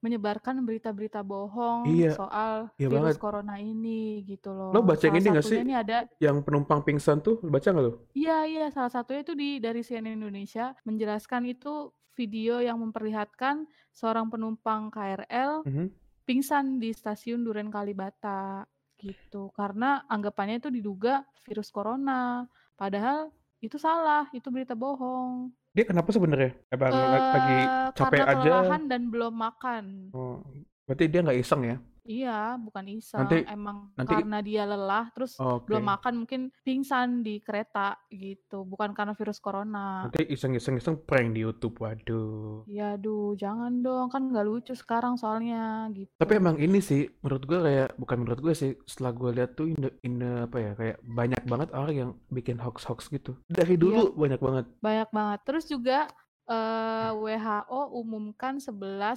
menyebarkan 0.00 0.64
berita-berita 0.64 1.20
bohong 1.20 1.85
Iya, 1.87 2.12
soal 2.12 2.68
iya 2.77 2.88
virus 2.88 3.14
banget. 3.14 3.20
corona 3.20 3.57
ini 3.57 4.24
gitu 4.24 4.53
Lo 4.53 4.81
loh. 4.81 4.83
baca 4.83 5.00
yang 5.00 5.16
ini 5.16 5.29
gak 5.31 5.44
satunya 5.44 5.61
sih? 5.61 5.68
nih 5.68 5.77
ada 5.79 5.98
Yang 6.18 6.37
penumpang 6.44 6.81
pingsan 6.83 7.18
tuh, 7.20 7.37
lo 7.40 7.48
baca 7.48 7.68
gak 7.68 7.85
lo? 7.85 7.92
Iya, 8.12 8.38
iya, 8.44 8.66
salah 8.68 8.88
satunya 8.88 9.22
itu 9.22 9.33
di 9.33 9.61
dari 9.61 9.81
CNN 9.81 10.18
Indonesia 10.18 10.72
menjelaskan 10.83 11.48
itu 11.48 11.88
video 12.14 12.61
yang 12.61 12.81
memperlihatkan 12.81 13.64
seorang 13.90 14.29
penumpang 14.29 14.88
KRL 14.88 15.64
Mhm. 15.64 15.87
pingsan 16.24 16.81
di 16.81 16.90
stasiun 16.90 17.44
Duren 17.44 17.68
Kalibata 17.68 18.64
gitu. 18.96 19.53
Karena 19.53 20.00
anggapannya 20.07 20.59
itu 20.59 20.72
diduga 20.72 21.24
virus 21.44 21.68
corona. 21.68 22.48
Padahal 22.74 23.29
itu 23.64 23.81
salah, 23.81 24.29
itu 24.31 24.44
berita 24.53 24.77
bohong. 24.77 25.48
Dia 25.72 25.85
kenapa 25.85 26.12
sebenarnya? 26.12 26.53
Emang 26.70 26.92
lagi 26.92 27.59
Eh, 27.59 27.88
capek 27.96 28.18
karena 28.20 28.33
aja? 28.37 28.50
kelelahan 28.62 28.83
dan 28.87 29.03
belum 29.11 29.35
makan. 29.35 29.85
Oh, 30.12 30.38
berarti 30.85 31.05
dia 31.09 31.20
nggak 31.24 31.40
iseng 31.40 31.62
ya? 31.64 31.77
Iya, 32.05 32.61
bukan 32.61 32.85
iseng. 32.93 33.25
Nanti, 33.25 33.49
Emang 33.49 33.88
nanti, 33.97 34.12
karena 34.12 34.38
dia 34.45 34.62
lelah, 34.69 35.09
terus 35.17 35.40
belum 35.40 35.83
oke. 35.85 35.90
makan, 35.97 36.14
mungkin 36.25 36.40
pingsan 36.61 37.25
di 37.25 37.40
kereta 37.40 37.97
gitu. 38.12 38.69
Bukan 38.69 38.93
karena 38.93 39.17
virus 39.17 39.40
corona. 39.40 40.05
Nanti 40.05 40.29
iseng-iseng-iseng 40.29 41.01
prank 41.09 41.33
di 41.33 41.40
YouTube, 41.40 41.81
waduh. 41.81 42.69
Ya 42.69 42.95
aduh, 42.95 43.33
jangan 43.35 43.81
dong, 43.81 44.12
kan 44.12 44.29
nggak 44.29 44.45
lucu 44.45 44.77
sekarang 44.77 45.17
soalnya 45.17 45.88
Tapi 45.88 46.05
gitu. 46.37 46.40
emang 46.40 46.57
ini 46.61 46.79
sih, 46.85 47.09
menurut 47.25 47.43
gue 47.49 47.59
kayak, 47.59 47.88
bukan 47.97 48.17
menurut 48.21 48.40
gue 48.45 48.55
sih, 48.55 48.71
setelah 48.85 49.12
gue 49.17 49.31
lihat 49.33 49.51
tuh 49.57 49.73
in, 49.73 49.81
in- 50.05 50.23
apa 50.45 50.57
ya, 50.61 50.73
kayak 50.77 50.97
banyak 51.01 51.43
banget 51.49 51.69
orang 51.73 51.95
yang 51.97 52.11
bikin 52.29 52.61
hoax-hoax 52.61 53.09
gitu. 53.09 53.40
Dari 53.49 53.75
Iya, 53.75 53.81
dulu 53.81 54.03
banyak 54.14 54.40
banget. 54.45 54.64
banyak 54.79 55.09
banget. 55.09 55.40
Terus 55.49 55.64
juga 55.67 55.99
eh, 56.46 57.11
WHO 57.11 57.80
umumkan 57.94 58.57
11 58.57 58.76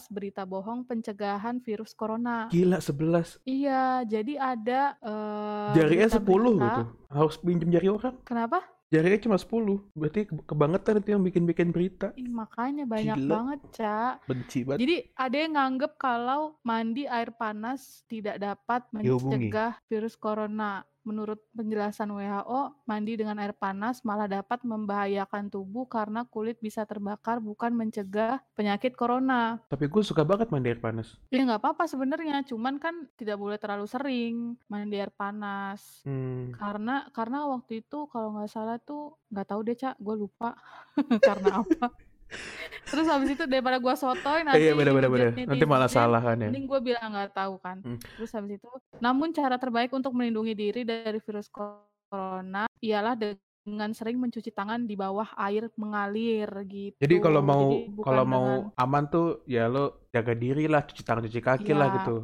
berita 0.09 0.43
bohong 0.43 0.83
pencegahan 0.83 1.59
virus 1.59 1.91
corona. 1.91 2.47
Gila, 2.47 2.77
11. 2.77 3.43
Iya, 3.43 3.83
jadi 4.03 4.33
ada 4.37 4.81
eh, 4.97 5.71
Jarinya 5.75 6.07
10 6.09 6.19
berita-berita. 6.19 6.65
gitu. 6.65 6.83
Harus 7.09 7.35
pinjem 7.37 7.69
jari 7.69 7.87
orang. 7.87 8.15
Kenapa? 8.23 8.59
Jarinya 8.87 9.19
cuma 9.19 9.35
10. 9.35 9.83
Berarti 9.91 10.21
ke- 10.23 10.45
kebangetan 10.45 10.95
itu 10.97 11.09
yang 11.11 11.19
bikin-bikin 11.21 11.69
berita. 11.69 12.15
Ih, 12.15 12.31
makanya 12.31 12.87
banyak 12.87 13.17
Gila, 13.17 13.31
banget, 13.33 13.59
Cak. 13.73 14.13
benci 14.23 14.59
banget. 14.63 14.79
Jadi 14.79 14.95
ada 15.13 15.35
yang 15.37 15.53
nganggep 15.53 15.91
kalau 15.97 16.41
mandi 16.61 17.03
air 17.03 17.31
panas 17.31 18.07
tidak 18.07 18.39
dapat 18.39 18.87
Dihubungi. 18.93 19.51
mencegah 19.51 19.75
virus 19.85 20.15
corona. 20.15 20.87
Menurut 21.07 21.39
penjelasan 21.55 22.11
WHO, 22.11 22.83
mandi 22.83 23.15
dengan 23.15 23.39
air 23.39 23.55
panas 23.55 24.03
malah 24.03 24.27
dapat 24.27 24.59
membahayakan 24.67 25.47
tubuh 25.47 25.87
karena 25.87 26.27
kulit 26.27 26.59
bisa 26.59 26.83
terbakar 26.83 27.39
bukan 27.39 27.71
mencegah 27.71 28.43
penyakit 28.51 28.99
corona. 28.99 29.63
Tapi 29.71 29.87
gue 29.87 30.03
suka 30.03 30.27
banget 30.27 30.51
mandi 30.51 30.75
air 30.75 30.83
panas. 30.83 31.15
Ya 31.31 31.47
nggak 31.47 31.63
apa-apa 31.63 31.87
sebenarnya, 31.87 32.43
cuman 32.43 32.75
kan 32.83 33.07
tidak 33.15 33.39
boleh 33.39 33.55
terlalu 33.55 33.87
sering 33.87 34.59
mandi 34.67 34.99
air 34.99 35.15
panas. 35.15 36.03
Hmm. 36.03 36.51
Karena 36.51 37.07
karena 37.15 37.47
waktu 37.47 37.79
itu 37.87 38.11
kalau 38.11 38.35
nggak 38.35 38.51
salah 38.51 38.75
tuh 38.83 39.15
nggak 39.31 39.47
tahu 39.47 39.59
deh 39.63 39.77
cak, 39.79 39.95
gue 39.95 40.15
lupa 40.19 40.59
karena 41.27 41.63
apa. 41.63 41.87
Terus 42.87 43.07
habis 43.11 43.35
itu 43.35 43.43
daripada 43.43 43.77
gua 43.83 43.99
sotoy 43.99 44.47
nanti 44.47 44.63
Iya 44.63 44.71
bener-bener 44.71 45.09
bener. 45.11 45.29
dihujat 45.35 45.49
Nanti 45.51 45.65
malah 45.67 45.91
salah 45.91 46.21
kan 46.23 46.39
ya. 46.39 46.47
mending 46.47 46.67
gue 46.71 46.79
bilang 46.79 47.11
nggak 47.11 47.35
tahu 47.35 47.59
kan. 47.59 47.83
Hmm. 47.83 47.99
Terus 47.99 48.31
habis 48.31 48.59
itu, 48.59 48.67
namun 49.03 49.35
cara 49.35 49.59
terbaik 49.59 49.91
untuk 49.91 50.15
melindungi 50.15 50.55
diri 50.55 50.81
dari 50.87 51.19
virus 51.19 51.51
corona 51.51 52.67
ialah 52.79 53.19
dengan 53.19 53.91
sering 53.91 54.15
mencuci 54.15 54.55
tangan 54.55 54.87
di 54.87 54.95
bawah 54.95 55.27
air 55.35 55.67
mengalir 55.75 56.47
gitu. 56.71 56.95
Jadi 56.95 57.15
kalau 57.19 57.43
mau 57.43 57.67
Jadi 57.75 57.99
kalau 57.99 58.23
mau 58.23 58.45
dengan 58.47 58.79
aman 58.79 59.03
tuh 59.11 59.27
ya 59.43 59.67
lo 59.67 60.07
jaga 60.15 60.31
diri 60.31 60.71
lah, 60.71 60.87
cuci 60.87 61.03
tangan, 61.03 61.27
cuci 61.27 61.41
kaki 61.43 61.71
lah 61.75 61.91
Iya, 61.91 61.95
gitu. 61.99 62.15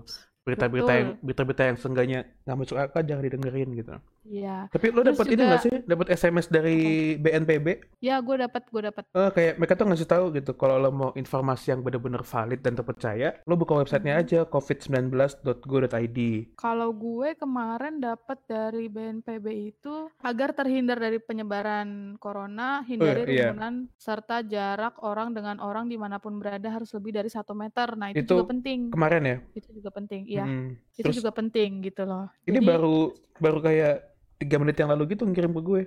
Berita-berita 0.44 0.92
yang 0.96 1.10
berita-berita 1.24 1.64
yang 1.72 1.78
seenggaknya 1.80 2.20
nggak 2.44 2.58
masuk 2.58 2.76
akal 2.76 3.02
jangan 3.02 3.24
didengerin 3.24 3.70
gitu. 3.74 3.96
Iya. 4.24 4.68
Tapi 4.68 4.86
lo 4.90 5.02
dapat 5.02 5.26
ini 5.26 5.36
juga 5.38 5.48
nggak 5.50 5.62
sih? 5.62 5.74
Dapat 5.84 6.08
SMS 6.10 6.48
dari 6.48 6.78
BNPB? 7.18 7.68
ya 8.00 8.20
gue 8.20 8.36
dapat 8.38 8.64
gue 8.66 8.82
dapat. 8.84 9.04
Eh, 9.10 9.32
kayak 9.32 9.54
mereka 9.58 9.74
tuh 9.74 9.86
ngasih 9.86 10.06
tahu 10.06 10.26
gitu 10.34 10.52
kalau 10.54 10.76
lo 10.78 10.90
mau 10.90 11.12
informasi 11.14 11.72
yang 11.72 11.80
benar-benar 11.80 12.22
valid 12.22 12.60
dan 12.60 12.74
terpercaya, 12.74 13.40
lo 13.42 13.56
buka 13.56 13.76
websitenya 13.78 14.14
Mhm. 14.14 14.22
aja 14.22 14.40
covid19.go.id. 14.46 16.20
Kalau 16.56 16.90
gue 16.92 17.30
kemarin 17.34 18.00
dapat 18.00 18.40
dari 18.44 18.88
BNPB 18.88 19.46
itu 19.70 19.94
agar 20.20 20.52
terhindar 20.54 20.98
dari 20.98 21.18
penyebaran 21.18 22.16
corona, 22.18 22.80
Oh 22.80 22.86
hindari 22.86 23.24
iya, 23.30 23.52
kerumunan 23.52 23.88
serta 23.96 24.42
jarak 24.42 25.00
orang 25.00 25.32
dengan 25.32 25.60
orang 25.60 25.86
di 25.86 25.96
mana 25.96 26.18
pun 26.18 26.36
berada 26.38 26.68
harus 26.68 26.92
lebih 26.92 27.14
dari 27.14 27.30
satu 27.30 27.54
meter. 27.54 27.96
Nah 27.96 28.12
itu 28.12 28.24
juga 28.26 28.44
itu 28.44 28.50
penting. 28.50 28.80
kemarin 28.90 29.24
ya. 29.24 29.38
Itu 29.54 29.70
juga 29.72 29.90
penting. 29.92 30.22
Iya, 30.26 30.46
Mm. 30.46 30.70
itu 30.92 31.02
Terus 31.02 31.16
juga 31.18 31.32
penting 31.32 31.70
gitu 31.82 32.04
loh. 32.04 32.28
Ini 32.44 32.60
Jadi, 32.60 32.68
baru 32.68 32.98
baru 33.40 33.60
kayak 33.64 33.96
tiga 34.40 34.60
menit 34.60 34.76
yang 34.76 34.92
lalu 34.92 35.16
gitu 35.16 35.24
ngirim 35.24 35.56
ke 35.56 35.62
gue 35.64 35.82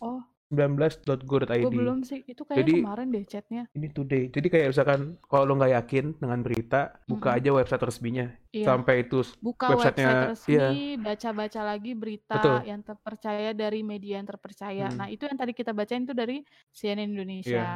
oh, 0.00 0.20
covid19.go.id. 0.48 1.60
gue 1.60 1.72
belum 1.72 2.00
sih. 2.00 2.24
Itu 2.24 2.48
kayaknya 2.48 2.64
Jadi 2.64 2.72
kemarin 2.80 3.06
deh 3.12 3.24
chatnya. 3.28 3.62
ini 3.76 3.88
today. 3.92 4.32
Jadi 4.32 4.46
kayak 4.48 4.66
misalkan 4.72 5.00
kalau 5.28 5.44
lo 5.44 5.60
nggak 5.60 5.72
yakin 5.76 6.04
dengan 6.16 6.40
berita, 6.40 6.96
buka 7.04 7.36
Mm-mm. 7.36 7.38
aja 7.44 7.50
website 7.52 7.84
resminya. 7.84 8.26
Iya. 8.48 8.66
Sampai 8.72 9.04
itu 9.04 9.20
Buka 9.44 9.76
website 9.76 10.00
iya 10.00 10.32
resmi, 10.32 10.96
baca-baca 10.96 11.60
lagi 11.60 11.92
berita 11.92 12.40
betul. 12.40 12.56
yang 12.64 12.80
terpercaya 12.80 13.50
dari 13.52 13.80
media 13.84 14.16
yang 14.16 14.28
terpercaya. 14.28 14.88
Nah 14.88 15.06
Hmm, 15.08 15.14
itu 15.14 15.28
yang 15.28 15.36
tadi 15.36 15.52
kita 15.52 15.70
bacain 15.76 16.08
itu 16.08 16.14
dari 16.16 16.36
CNN 16.72 16.96
iya. 16.96 17.04
Indonesia 17.12 17.66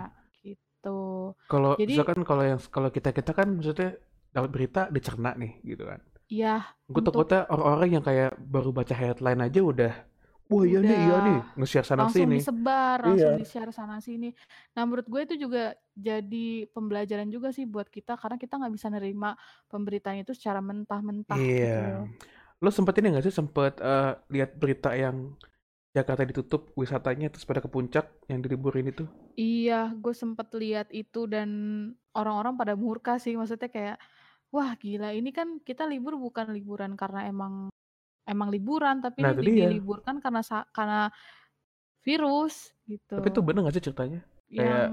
gitu. 0.40 0.98
Kalau 1.46 1.76
Jadi 1.76 1.92
misalkan 1.92 2.24
kalau 2.24 2.42
yang 2.48 2.60
kalau 2.72 2.88
kita 2.88 3.12
kita 3.12 3.36
kan 3.36 3.52
maksudnya 3.52 4.00
dapat 4.32 4.48
berita 4.48 4.88
dicerna 4.88 5.36
nih 5.36 5.60
gitu 5.60 5.84
kan. 5.84 6.00
Ya 6.40 6.54
Gue 6.92 7.00
untuk 7.00 7.12
takutnya 7.14 7.40
orang-orang 7.54 7.90
yang 7.96 8.04
kayak 8.08 8.30
baru 8.54 8.70
baca 8.78 8.94
headline 9.00 9.40
aja 9.46 9.60
udah, 9.70 9.92
wah 10.50 10.64
iya 10.70 10.80
nih 10.88 10.98
iya 11.04 11.16
nih, 11.26 11.38
nge-share 11.58 11.86
sana 11.90 12.04
langsung 12.04 12.12
sini. 12.16 12.36
disebar, 12.36 12.98
Iya. 13.04 13.08
langsung 13.08 13.32
di-share 13.40 13.72
sana 13.78 13.96
sini. 14.06 14.28
Nah 14.74 14.82
menurut 14.88 15.06
gue 15.12 15.20
itu 15.28 15.34
juga 15.44 15.62
jadi 16.08 16.46
pembelajaran 16.74 17.28
juga 17.34 17.48
sih 17.56 17.64
buat 17.68 17.88
kita 17.96 18.12
karena 18.20 18.36
kita 18.42 18.54
nggak 18.60 18.74
bisa 18.76 18.88
nerima 18.94 19.30
pemberitaan 19.70 20.18
itu 20.24 20.32
secara 20.38 20.60
mentah-mentah 20.68 21.42
gitu 21.60 21.78
Iya. 21.78 21.78
loh. 21.84 22.06
Lo 22.62 22.70
sempet 22.76 22.94
ini 23.00 23.06
nggak 23.12 23.24
sih 23.28 23.34
sempet 23.40 23.72
eh, 23.82 24.12
lihat 24.34 24.50
berita 24.60 24.90
yang 25.04 25.16
Jakarta 25.96 26.22
ditutup 26.30 26.62
wisatanya 26.80 27.26
terus 27.32 27.46
pada 27.48 27.60
ke 27.64 27.70
puncak 27.74 28.06
yang 28.30 28.40
diliburin 28.44 28.88
itu? 28.92 29.04
Iya, 29.40 29.96
gue 30.02 30.12
sempet 30.12 30.48
lihat 30.60 30.86
itu 30.92 31.24
dan 31.24 31.48
orang-orang 32.12 32.54
pada 32.60 32.74
murka 32.76 33.16
sih. 33.16 33.32
Maksudnya 33.32 33.68
kayak, 33.72 33.96
wah 34.52 34.76
gila 34.76 35.16
ini 35.16 35.30
kan 35.32 35.58
kita 35.64 35.88
libur 35.88 36.14
bukan 36.20 36.52
liburan 36.52 36.92
karena 36.94 37.26
emang 37.26 37.72
emang 38.28 38.48
liburan, 38.54 39.02
tapi 39.02 39.24
Nah 39.24 39.32
ini 39.34 39.66
diliburkan 39.66 40.22
karena 40.22 40.42
karena 40.70 41.10
virus 42.06 42.70
Tapi 43.14 43.28
itu 43.30 43.38
gitu. 43.38 43.46
bener 43.46 43.60
nggak 43.62 43.74
sih 43.76 43.84
ceritanya? 43.90 44.20
Kayak 44.52 44.86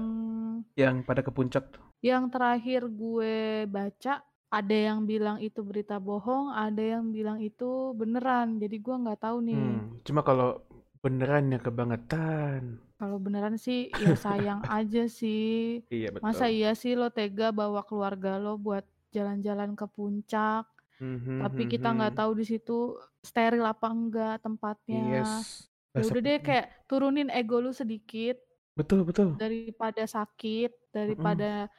yang 0.78 0.94
pada 1.04 1.20
ke 1.20 1.30
puncak 1.34 1.64
tuh. 1.74 1.82
yang 2.00 2.32
terakhir 2.32 2.88
gue 2.88 3.68
baca 3.68 4.24
ada 4.50 4.76
yang 4.88 5.04
bilang 5.06 5.36
itu 5.38 5.60
berita 5.62 6.00
bohong, 6.02 6.50
ada 6.50 6.80
yang 6.82 7.12
bilang 7.14 7.38
itu 7.38 7.92
beneran. 7.94 8.58
Jadi 8.58 8.76
gue 8.82 8.94
nggak 9.04 9.20
tahu 9.20 9.36
nih. 9.46 9.54
Hmm, 9.54 10.00
cuma 10.02 10.20
kalau 10.26 10.58
beneran 11.04 11.54
ya 11.54 11.58
kebangetan. 11.62 12.80
Kalau 12.98 13.16
beneran 13.22 13.56
sih 13.56 13.88
ya 13.94 14.16
sayang 14.18 14.60
aja 14.78 15.06
sih. 15.06 15.80
Iya 15.92 16.08
Masa 16.18 16.48
betul. 16.48 16.56
iya 16.56 16.70
sih 16.74 16.92
lo 16.98 17.08
tega 17.14 17.52
bawa 17.54 17.84
keluarga 17.86 18.40
lo 18.42 18.56
buat 18.58 18.82
jalan-jalan 19.14 19.74
ke 19.78 19.86
puncak, 19.90 20.64
Mhm, 21.00 21.40
tapi 21.40 21.62
kita 21.70 21.88
nggak 21.96 22.12
mhm. 22.12 22.18
tahu 22.20 22.32
di 22.40 22.44
situ 22.46 22.96
steril 23.24 23.64
apa 23.64 23.88
enggak 23.90 24.36
tempatnya. 24.44 25.06
Yes. 25.10 25.70
Ya 25.96 26.04
udah 26.06 26.20
deh 26.22 26.38
kayak 26.42 26.66
turunin 26.90 27.28
ego 27.32 27.58
lu 27.64 27.72
sedikit 27.74 28.36
Betul 28.78 29.04
betul. 29.06 29.38
daripada 29.40 30.04
sakit, 30.06 30.70
daripada 30.92 31.70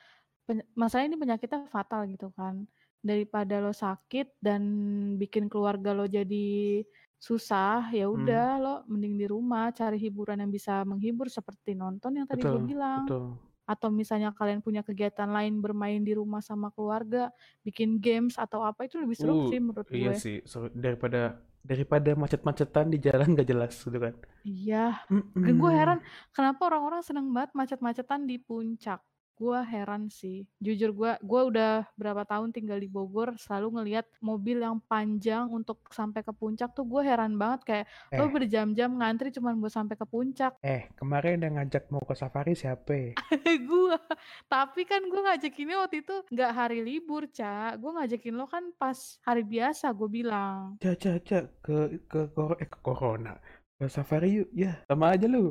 pen- 0.48 0.68
masalah 0.78 1.06
ini 1.08 1.18
penyakitnya 1.20 1.68
fatal 1.72 2.08
gitu 2.10 2.32
kan. 2.36 2.66
Daripada 3.02 3.62
lo 3.64 3.74
sakit 3.74 4.38
dan 4.44 4.62
bikin 5.22 5.48
keluarga 5.52 5.92
lo 5.96 6.06
jadi 6.10 6.84
susah, 7.22 7.90
ya 7.94 8.10
Hmm, 8.14 8.18
udah 8.18 8.48
lo 8.62 8.76
mending 8.90 9.16
di 9.22 9.26
rumah 9.30 9.70
cari 9.74 9.98
hiburan 10.02 10.42
yang 10.42 10.52
bisa 10.54 10.82
menghibur 10.88 11.30
seperti 11.30 11.78
nonton 11.78 12.18
yang 12.18 12.28
tadi 12.30 12.44
gue 12.50 12.60
betul 12.60 12.62
bilang. 12.62 13.14
betul. 13.14 13.38
Atau 13.72 13.90
misalnya 14.00 14.30
kalian 14.40 14.60
punya 14.66 14.82
kegiatan 14.88 15.30
lain 15.38 15.54
bermain 15.66 16.02
di 16.08 16.14
rumah 16.20 16.42
sama 16.50 16.68
keluarga, 16.76 17.22
bikin 17.66 17.90
games 18.06 18.36
atau 18.44 18.60
apa 18.70 18.82
itu 18.88 18.96
lebih 19.04 19.18
seru 19.22 19.36
Uh, 19.36 19.48
sih 19.50 19.60
menurut 19.64 19.90
iya 19.98 20.12
gue. 20.12 20.18
sih. 20.24 20.36
So, 20.52 20.58
daripada 20.84 21.20
daripada 21.70 22.10
macet-macetan 22.22 22.86
di 22.94 22.98
jalan 23.06 23.38
gak 23.38 23.50
jelas 23.52 23.74
gitu 23.86 23.98
kan. 24.06 24.16
Iya, 24.42 24.78
gue 25.62 25.72
Mm-mm. 25.72 25.78
heran 25.78 26.00
kenapa 26.36 26.62
orang-orang 26.70 27.02
seneng 27.06 27.28
banget 27.36 27.52
macet-macetan 27.54 28.22
di 28.26 28.36
puncak. 28.42 29.00
Gue 29.42 29.60
heran 29.74 30.04
sih. 30.20 30.38
Jujur 30.66 30.90
gue, 30.94 31.12
gue 31.30 31.42
udah 31.50 31.72
berapa 32.00 32.24
tahun 32.32 32.50
tinggal 32.56 32.78
di 32.78 32.90
Bogor, 32.96 33.30
selalu 33.44 33.68
ngelihat 33.82 34.06
mobil 34.22 34.58
yang 34.66 34.78
panjang 34.92 35.46
untuk 35.50 35.78
sampai 35.90 36.22
ke 36.22 36.34
puncak 36.40 36.70
tuh 36.78 36.86
gue 36.86 37.02
heran 37.10 37.34
banget 37.42 37.62
kayak 37.70 37.86
lo 38.18 38.26
Eh, 38.26 38.34
berjam-jam 38.36 38.90
ngantri 39.00 39.34
cuman 39.36 39.58
buat 39.58 39.74
sampai 39.74 39.96
ke 39.98 40.06
puncak. 40.06 40.54
eh 40.64 40.82
kemarin 41.00 41.42
yang 41.46 41.54
ngajak 41.58 41.84
mau 41.94 42.04
ke 42.10 42.16
safari 42.22 42.54
siapa? 42.62 42.92
ya? 43.02 43.10
gue, 43.70 43.96
tapi 44.54 44.82
kan 44.90 45.02
gue 45.12 45.22
ngajakinnya 45.26 45.78
waktu 45.84 45.98
itu 46.04 46.16
nggak 46.34 46.52
hari 46.60 46.80
libur, 46.88 47.24
Ca. 47.38 47.76
Gue 47.82 47.92
ngajakin 47.98 48.34
lo 48.40 48.46
kan 48.54 48.64
pas 48.82 49.00
hari 49.28 49.44
biasa, 49.54 49.86
gue 50.00 50.10
bilang. 50.18 50.78
Caca, 50.82 51.12
caca 51.28 51.38
ke 51.66 51.76
ke 52.12 52.20
kor 52.36 52.52
eh 52.64 52.68
ke 52.74 52.80
corona. 52.88 53.32
Ke 53.80 53.86
safari 53.96 54.28
yuk. 54.38 54.48
Ya, 54.64 54.72
sama 54.88 55.06
aja 55.16 55.28
lu. 55.34 55.44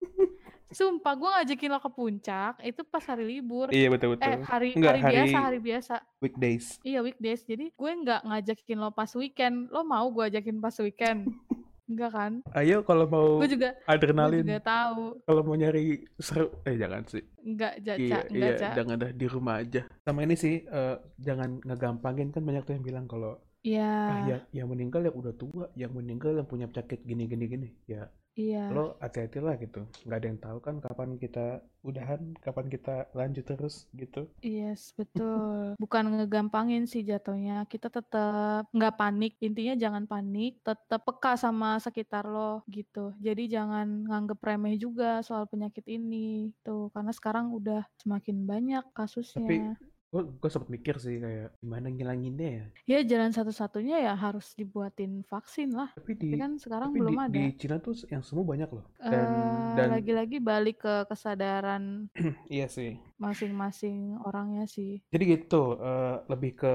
Sumpah 0.68 1.16
gue 1.16 1.28
ngajakin 1.30 1.70
lo 1.70 1.80
ke 1.80 1.88
puncak 1.88 2.60
itu 2.60 2.84
pas 2.84 3.00
hari 3.02 3.24
libur. 3.26 3.68
Iya 3.68 3.88
betul 3.88 4.14
Eh 4.14 4.36
betul. 4.36 4.44
hari 4.44 4.68
Enggak 4.72 4.94
hari 4.94 5.02
biasa, 5.02 5.16
hari 5.16 5.40
hari 5.40 5.58
biasa. 5.58 5.94
weekdays. 6.18 6.66
Iya 6.82 7.00
weekdays. 7.00 7.40
Jadi 7.42 7.66
gue 7.70 7.90
nggak 7.98 8.20
ngajakin 8.22 8.76
lo 8.76 8.90
pas 8.90 9.08
weekend. 9.12 9.56
Lo 9.68 9.80
mau 9.82 10.04
gue 10.06 10.24
ajakin 10.28 10.60
pas 10.60 10.76
weekend? 10.78 11.32
Enggak 11.88 12.12
kan? 12.12 12.32
Ayo 12.52 12.84
kalau 12.84 13.08
mau 13.08 13.40
Gue 13.40 13.48
juga 13.48 13.72
gue 13.72 13.80
juga 13.80 13.88
adrenalin, 13.88 14.44
tahu. 14.60 15.24
kalau 15.24 15.40
mau 15.40 15.56
nyari 15.56 16.04
seru, 16.14 16.52
eh 16.62 16.76
jangan 16.76 17.00
sih. 17.08 17.24
Enggak, 17.40 17.80
Caca, 17.80 17.96
Iya, 17.96 18.18
enggak, 18.28 18.52
iya, 18.52 18.70
jangan 18.76 18.96
dah 19.00 19.10
di 19.10 19.24
rumah 19.26 19.54
aja. 19.56 19.82
Sama 20.04 20.20
ini 20.20 20.36
sih, 20.36 20.60
eh, 20.60 20.96
jangan 21.16 21.64
ngegampangin 21.64 22.28
kan 22.28 22.44
banyak 22.44 22.68
tuh 22.68 22.76
yang 22.76 22.84
bilang 22.84 23.08
kalau 23.08 23.40
ah 23.66 24.22
Iya, 24.24 24.36
ya 24.52 24.62
yang 24.62 24.68
meninggal 24.70 25.02
yang 25.02 25.16
udah 25.18 25.34
tua, 25.34 25.64
yang 25.74 25.92
meninggal 25.94 26.32
yang 26.38 26.48
punya 26.48 26.66
penyakit 26.70 27.02
gini 27.02 27.24
gini 27.26 27.44
gini. 27.50 27.68
Ya 27.90 28.06
iya. 28.38 28.70
lo 28.70 28.94
hati-hati 29.02 29.42
lah 29.42 29.58
gitu. 29.58 29.82
Nggak 30.06 30.18
ada 30.22 30.26
yang 30.30 30.40
tahu 30.40 30.58
kan 30.62 30.76
kapan 30.78 31.18
kita 31.18 31.58
udahan, 31.82 32.38
kapan 32.38 32.66
kita 32.70 33.10
lanjut 33.10 33.42
terus 33.42 33.90
gitu. 33.98 34.30
Yes, 34.40 34.90
betul. 34.98 35.74
Bukan 35.82 36.14
ngegampangin 36.14 36.86
sih 36.86 37.02
jatuhnya. 37.02 37.66
Kita 37.66 37.90
tetap 37.90 38.70
nggak 38.70 38.94
panik. 38.94 39.34
Intinya 39.42 39.74
jangan 39.74 40.06
panik. 40.06 40.62
Tetap 40.62 41.02
peka 41.02 41.34
sama 41.34 41.82
sekitar 41.82 42.30
lo 42.30 42.62
gitu. 42.70 43.10
Jadi 43.18 43.50
jangan 43.50 44.06
nganggep 44.06 44.38
remeh 44.38 44.78
juga 44.78 45.18
soal 45.26 45.50
penyakit 45.50 45.82
ini. 45.90 46.54
Tuh, 46.62 46.94
karena 46.94 47.10
sekarang 47.10 47.50
udah 47.50 47.82
semakin 47.98 48.46
banyak 48.46 48.84
Tapi 48.86 48.94
kasusnya. 48.94 49.74
Gue 50.08 50.22
gue 50.24 50.48
sempet 50.48 50.68
mikir 50.70 50.94
sih 50.96 51.16
kayak 51.16 51.48
gimana 51.58 51.86
ngilanginnya 51.86 52.48
ya. 52.48 52.64
Ya 52.88 52.98
jalan 53.06 53.28
satu-satunya 53.28 54.00
ya 54.00 54.12
harus 54.12 54.52
dibuatin 54.52 55.20
vaksin 55.22 55.70
lah. 55.70 55.92
Tapi 55.92 56.16
Tapi 56.16 56.24
di 56.24 56.28
kan 56.34 56.56
sekarang 56.56 56.88
tapi 56.90 56.96
di 56.96 57.00
belum 57.04 57.14
di 57.28 57.42
ada. 57.44 57.54
Cina 57.54 57.76
tuh 57.76 57.92
yang 58.08 58.20
sembuh 58.20 58.42
banyak 58.42 58.68
loh. 58.70 58.84
Dan 58.96 59.20
Eh, 59.20 59.74
dan 59.76 59.86
lagi-lagi 59.92 60.36
balik 60.38 60.80
ke 60.80 61.04
kesadaran 61.04 62.08
iya 62.48 62.66
sih. 62.66 62.96
masing-masing 63.16 64.16
orangnya 64.18 64.64
sih. 64.64 65.00
Jadi 65.08 65.22
gitu, 65.28 65.76
eh, 65.76 66.16
lebih 66.24 66.56
ke 66.56 66.72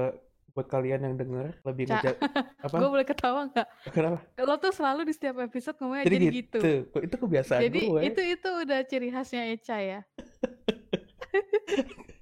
buat 0.50 0.70
kalian 0.70 1.02
yang 1.02 1.14
denger 1.18 1.58
lebih 1.66 1.90
ngejak 1.90 2.14
apa? 2.62 2.74
gue 2.78 2.86
boleh 2.86 3.02
ketawa 3.02 3.50
nggak? 3.50 3.66
Kenapa? 3.90 4.22
Lo 4.38 4.54
tuh 4.54 4.70
selalu 4.70 5.02
di 5.02 5.10
setiap 5.10 5.42
episode 5.42 5.74
ngomongnya 5.82 6.06
Jadi 6.06 6.16
jadi 6.16 6.26
gitu. 6.30 6.58
gitu. 6.62 6.96
Itu 7.02 7.14
kebiasaan 7.18 7.60
Jadi 7.60 7.80
gue. 7.82 8.00
itu 8.06 8.20
itu 8.30 8.48
udah 8.62 8.78
ciri 8.86 9.10
khasnya 9.10 9.50
Eca 9.50 9.76
ya. 9.82 10.00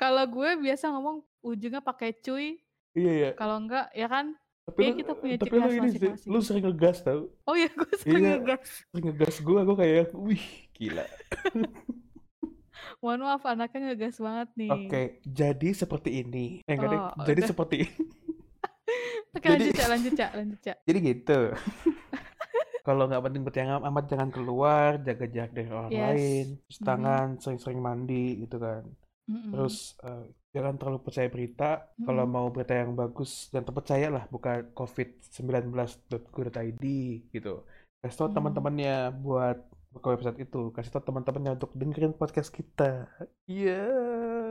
Kalau 0.00 0.24
gue 0.24 0.50
biasa 0.58 0.88
ngomong 0.88 1.16
ujungnya 1.42 1.78
pakai 1.78 2.16
cuy, 2.16 2.56
Iya 2.92 3.12
ya. 3.12 3.30
kalau 3.34 3.60
enggak 3.60 3.92
ya 3.92 4.08
kan? 4.08 4.32
Tapi 4.62 4.80
Ya 4.80 4.88
lu, 4.88 4.96
kita 4.96 5.12
punya 5.14 5.34
tapi 5.36 5.50
lu 5.52 5.60
ini 5.60 5.68
sih, 5.68 5.80
masing-masing. 6.00 6.26
lu 6.26 6.38
sering 6.40 6.64
ngegas 6.64 6.98
tau. 7.00 7.28
Oh 7.44 7.52
iya, 7.52 7.68
gue 7.68 7.92
sering 7.98 8.16
Iya. 8.18 8.30
ngegas. 8.34 8.62
Sering 8.86 9.04
ngegas 9.06 9.36
gue, 9.38 9.60
gue 9.60 9.76
kayak, 9.76 10.08
wih 10.16 10.44
gila. 10.72 11.04
Mohon 13.00 13.20
maaf 13.22 13.44
anaknya 13.44 13.78
ngegas 13.86 14.16
banget 14.18 14.48
nih. 14.54 14.70
Oke, 14.70 15.02
jadi 15.22 15.68
seperti 15.74 16.10
ini. 16.18 16.46
Eh, 16.62 16.72
enggak 16.72 16.88
deh. 16.88 17.00
Oh, 17.00 17.12
Jadi 17.22 17.40
seperti 17.42 17.74
ini. 17.82 17.92
Oke, 19.30 19.46
jadi- 19.46 19.62
lanjut 19.62 19.74
cak, 19.74 19.88
lanjut 19.88 20.12
cak, 20.14 20.30
lanjut 20.34 20.60
cak. 20.60 20.76
Jadi 20.82 20.98
gitu. 21.02 21.40
Kalau 22.80 23.04
nggak 23.06 23.22
penting-penting 23.22 23.68
amat 23.78 24.04
jangan 24.06 24.28
keluar, 24.28 24.96
jaga 24.98 25.26
jarak 25.26 25.52
dari 25.52 25.68
orang 25.68 25.90
Yes. 25.90 26.00
lain, 26.02 26.46
cuci 26.62 26.80
Mhm. 26.80 26.86
tangan, 26.86 27.26
sering-sering 27.38 27.78
mandi 27.78 28.26
gitu 28.40 28.56
kan. 28.56 28.82
Mm-mm. 29.30 29.50
Terus 29.52 29.76
eh, 30.02 30.24
jangan 30.54 30.74
terlalu 30.78 30.98
percaya 31.06 31.28
berita. 31.34 31.64
Kalau 32.06 32.24
Mm-mm. 32.24 32.26
mau 32.26 32.46
berita 32.54 32.74
yang 32.82 32.92
bagus 33.00 33.30
dan 33.52 33.62
terpercaya 33.66 34.06
lah, 34.16 34.24
buka 34.34 34.50
covid19.go.id 34.76 36.84
gitu. 37.34 37.52
Kasih 38.00 38.16
tau 38.18 38.26
Hmm. 38.28 38.36
teman-temannya 38.36 38.94
buat 39.24 39.56
buka 39.94 40.06
website 40.14 40.38
itu. 40.44 40.58
Kasih 40.74 40.90
tau 40.94 41.02
teman-temannya 41.08 41.50
untuk 41.58 41.70
dengerin 41.80 42.12
podcast 42.20 42.50
kita. 42.58 42.90
Iya. 43.46 43.78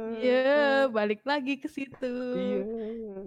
Iya, 0.09 0.89
balik 0.95 1.21
lagi 1.31 1.53
ke 1.63 1.67
situ. 1.69 2.05
Iya. 2.33 2.61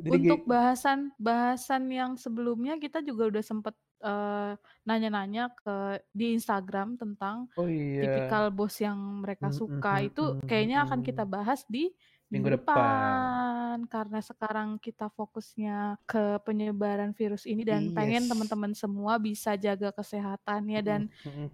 Jadi 0.05 0.19
Untuk 0.27 0.41
bahasan 0.47 1.11
bahasan 1.19 1.83
yang 1.91 2.15
sebelumnya 2.19 2.75
kita 2.79 2.99
juga 3.09 3.23
udah 3.31 3.43
sempet 3.45 3.75
eh, 4.03 4.53
nanya-nanya 4.83 5.55
ke 5.55 5.77
di 6.11 6.35
Instagram 6.35 6.99
tentang 6.99 7.47
oh 7.55 7.65
iya. 7.65 8.03
tipikal 8.03 8.51
bos 8.51 8.75
yang 8.77 8.99
mereka 9.23 9.49
Mm, 9.49 9.57
suka 9.57 9.93
mm, 9.99 10.07
itu 10.11 10.25
mm, 10.27 10.41
kayaknya 10.45 10.79
akan 10.83 11.01
kita 11.01 11.23
bahas 11.23 11.63
di 11.71 11.95
Minggu 12.33 12.49
minggu 12.49 12.65
depan. 12.65 12.77
depan 12.81 13.77
karena 13.93 14.19
sekarang 14.25 14.69
kita 14.81 15.13
fokusnya 15.13 16.01
ke 16.09 16.41
penyebaran 16.43 17.13
virus 17.13 17.45
ini 17.45 17.61
dan 17.61 17.93
pengen 17.93 18.25
Yes. 18.25 18.31
teman-teman 18.33 18.73
semua 18.73 19.21
bisa 19.21 19.53
jaga 19.55 19.93
kesehatannya 19.93 20.81
dan 20.81 21.01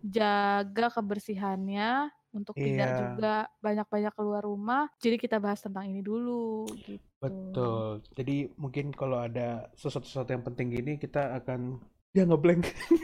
jaga 0.06 0.86
kebersihannya 0.94 2.14
untuk 2.30 2.54
tidak 2.54 2.88
Iya. 2.88 2.98
juga 3.02 3.34
banyak-banyak 3.58 4.12
keluar 4.14 4.42
rumah. 4.44 4.86
Jadi 5.00 5.16
kita 5.18 5.42
bahas 5.42 5.58
tentang 5.58 5.88
ini 5.88 5.98
dulu 5.98 6.68
gitu. 6.78 7.02
Betul. 7.18 8.04
Jadi 8.14 8.46
mungkin 8.54 8.94
kalau 8.94 9.18
ada 9.18 9.66
sesuatu-sesuatu 9.74 10.30
yang 10.30 10.44
penting 10.46 10.70
gini 10.70 10.92
kita 10.94 11.34
akan 11.42 11.82
ya 12.18 12.24
ngeblank. 12.28 12.64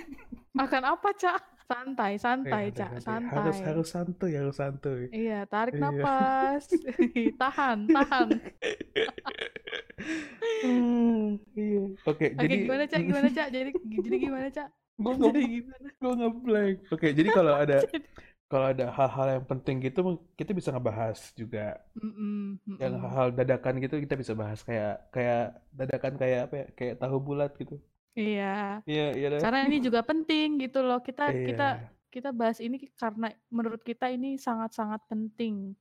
Akan 0.62 0.83
apa, 0.87 1.09
Cak? 1.22 1.40
Santai, 1.70 2.12
santai, 2.20 2.64
Eh, 2.68 2.74
Cak, 2.79 2.92
santai. 3.07 3.33
Harus 3.35 3.57
harus 3.66 3.87
santuy, 3.94 4.33
harus 4.38 4.57
santuy. 4.61 5.03
Iya, 5.16 5.35
tarik 5.53 5.77
Iya. 5.77 5.81
napas. 5.83 6.64
tahan, 7.40 7.79
tahan. 7.94 8.29
Hmm, 10.62 11.38
iya. 11.61 11.79
Oke, 12.09 12.24
Oke, 12.38 12.42
jadi 12.42 12.55
gimana, 12.62 12.83
Cak? 12.90 13.00
Gimana, 13.09 13.29
Cak? 13.37 13.46
Jadi 13.55 13.70
jadi 14.05 14.16
gimana, 14.24 14.46
Cak? 14.57 14.68
gue 15.03 15.12
nge 15.20 15.29
gimana? 15.55 15.88
gue 16.03 16.12
ngeblank. 16.20 16.77
Oke, 16.92 17.07
jadi 17.18 17.29
kalau 17.37 17.53
ada 17.62 17.74
kalau 18.50 18.66
ada 18.72 18.85
hal-hal 18.98 19.27
yang 19.37 19.46
penting 19.50 19.77
gitu 19.87 19.98
kita 20.40 20.53
bisa 20.59 20.70
ngebahas 20.74 21.18
juga. 21.40 21.61
Mm-mm, 21.98 22.59
Yang 22.83 22.92
mm-mm. 22.96 23.03
hal-hal 23.03 23.29
dadakan 23.38 23.74
gitu 23.85 23.94
kita 24.05 24.14
bisa 24.22 24.35
bahas 24.42 24.61
kayak 24.68 24.90
kayak 25.14 25.40
dadakan 25.79 26.14
kayak 26.20 26.38
apa 26.50 26.55
ya? 26.61 26.66
Kayak 26.79 26.94
tahu 27.03 27.16
bulat 27.27 27.50
gitu. 27.61 27.74
Iya. 28.14 28.81
Iya, 28.87 29.07
iya 29.18 29.27
dah. 29.35 29.40
Karena 29.42 29.61
ini 29.66 29.77
juga 29.83 30.00
penting 30.07 30.62
gitu 30.62 30.81
loh. 30.87 31.03
Kita 31.03 31.35
kita 31.35 31.68
Iya. 31.83 31.88
kita 32.14 32.31
bahas 32.31 32.62
ini 32.62 32.79
karena 32.94 33.35
menurut 33.50 33.83
kita 33.83 34.07
ini 34.07 34.38
sangat-sangat 34.38 35.03
penting. 35.11 35.74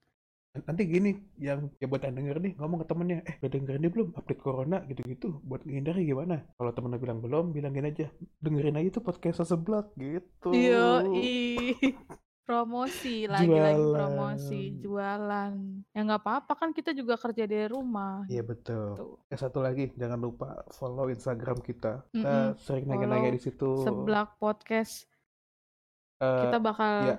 Nanti 0.54 0.86
gini, 0.86 1.18
yang 1.42 1.66
ya 1.82 1.90
buat 1.90 2.06
yang 2.06 2.14
denger 2.14 2.38
nih, 2.38 2.54
ngomong 2.62 2.86
ke 2.86 2.88
temennya, 2.94 3.26
eh 3.26 3.42
udah 3.42 3.50
dengerin 3.58 3.82
nih 3.82 3.90
belum 3.90 4.10
update 4.14 4.38
corona 4.38 4.78
gitu-gitu, 4.86 5.42
buat 5.42 5.66
menghindari 5.66 6.06
gimana? 6.06 6.46
Kalau 6.62 6.70
temennya 6.78 7.02
bilang 7.02 7.20
belum, 7.26 7.46
bilangin 7.58 7.90
aja, 7.90 8.06
dengerin 8.38 8.78
aja 8.78 9.02
tuh 9.02 9.02
podcast 9.02 9.42
sebelah 9.50 9.90
gitu. 9.98 10.54
Iya. 10.54 12.14
Promosi 12.44 13.24
lagi-lagi 13.24 13.80
Jualan. 13.80 13.96
promosi, 13.96 14.62
jualan. 14.78 15.54
Ya 15.90 16.00
nggak 16.04 16.22
apa-apa 16.22 16.54
kan 16.54 16.70
kita 16.70 16.92
juga 16.92 17.16
kerja 17.16 17.48
dari 17.48 17.72
rumah. 17.72 18.28
Iya 18.28 18.44
betul. 18.44 18.88
Tuh. 18.94 19.16
Ya 19.32 19.40
satu 19.40 19.64
lagi, 19.64 19.96
jangan 19.96 20.20
lupa 20.20 20.60
follow 20.70 21.08
Instagram 21.08 21.64
kita. 21.64 22.04
Kita 22.12 22.20
Mm-mm. 22.52 22.60
sering 22.60 22.84
nanya-nanya 22.86 23.32
Follow 23.32 23.32
di 23.32 23.42
situ. 23.42 23.70
Seblak 23.82 24.36
podcast 24.38 25.08
Eh, 26.20 26.40
kita 26.42 26.58
bakal 26.58 26.94
iya. 27.06 27.18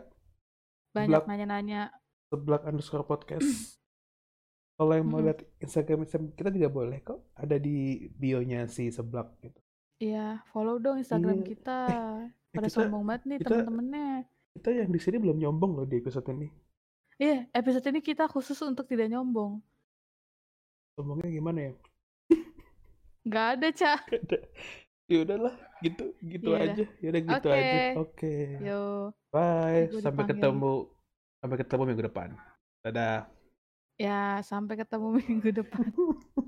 banyak 0.92 1.08
Seblak- 1.16 1.26
nanya-nanya. 1.26 1.82
seblak 2.26 2.62
underscore 2.64 3.04
podcast. 3.04 3.80
Kalau 4.74 4.92
yang 4.92 5.06
mau 5.06 5.18
Mm-mm. 5.18 5.28
lihat 5.30 5.40
Instagram 5.58 6.04
Instagram 6.04 6.36
kita 6.36 6.50
juga 6.50 6.68
boleh 6.68 6.98
kok. 7.00 7.32
Ada 7.32 7.56
di 7.56 7.76
bio-nya 8.10 8.64
si 8.66 8.88
seblak 8.88 9.40
gitu. 9.40 9.56
Iya, 10.00 10.44
follow 10.50 10.76
dong 10.76 11.00
Instagram 11.00 11.40
Iya. 11.40 11.46
kita. 11.48 11.78
Eh, 11.88 12.22
Pada 12.50 12.60
kita 12.60 12.76
sombong 12.76 13.04
banget 13.04 13.22
nih 13.24 13.38
kita- 13.40 13.48
temen-temennya. 13.56 14.12
Kita 14.54 14.70
yang 14.70 14.88
di 14.88 15.00
sini 15.02 15.18
belum 15.18 15.36
nyombong 15.36 15.72
loh 15.74 15.86
di 15.86 15.98
episode 15.98 16.24
ini. 16.30 16.48
Iya, 17.14 17.46
episode 17.50 17.86
ini 17.90 18.00
kita 18.00 18.26
khusus 18.26 18.58
untuk 18.62 18.86
tidak 18.86 19.06
nyombong. 19.06 19.58
Sombongnya 20.94 21.30
gimana 21.30 21.58
ya? 21.70 21.72
Nggak 23.24 23.46
ada, 23.58 23.68
Cak. 23.72 24.00
ada 24.10 24.38
ya 25.04 25.20
udahlah 25.20 25.52
gitu 25.84 26.16
gitu 26.24 26.48
Iya 26.48 26.56
dah. 26.56 26.72
aja 26.72 26.84
ya 26.96 27.08
udah 27.12 27.22
gitu 27.28 27.36
Oke. 27.44 27.60
aja 27.60 27.76
oke 28.00 28.34
Yo. 28.64 28.82
bye 29.28 29.84
sampai 30.00 30.24
dipanggil. 30.24 30.28
ketemu 30.32 30.72
sampai 31.36 31.56
ketemu 31.60 31.82
minggu 31.84 32.04
depan 32.08 32.28
dadah 32.80 33.20
Ya, 33.94 34.40
sampai 34.40 34.74
ketemu 34.74 35.06
minggu 35.20 35.50
depan. 35.54 35.84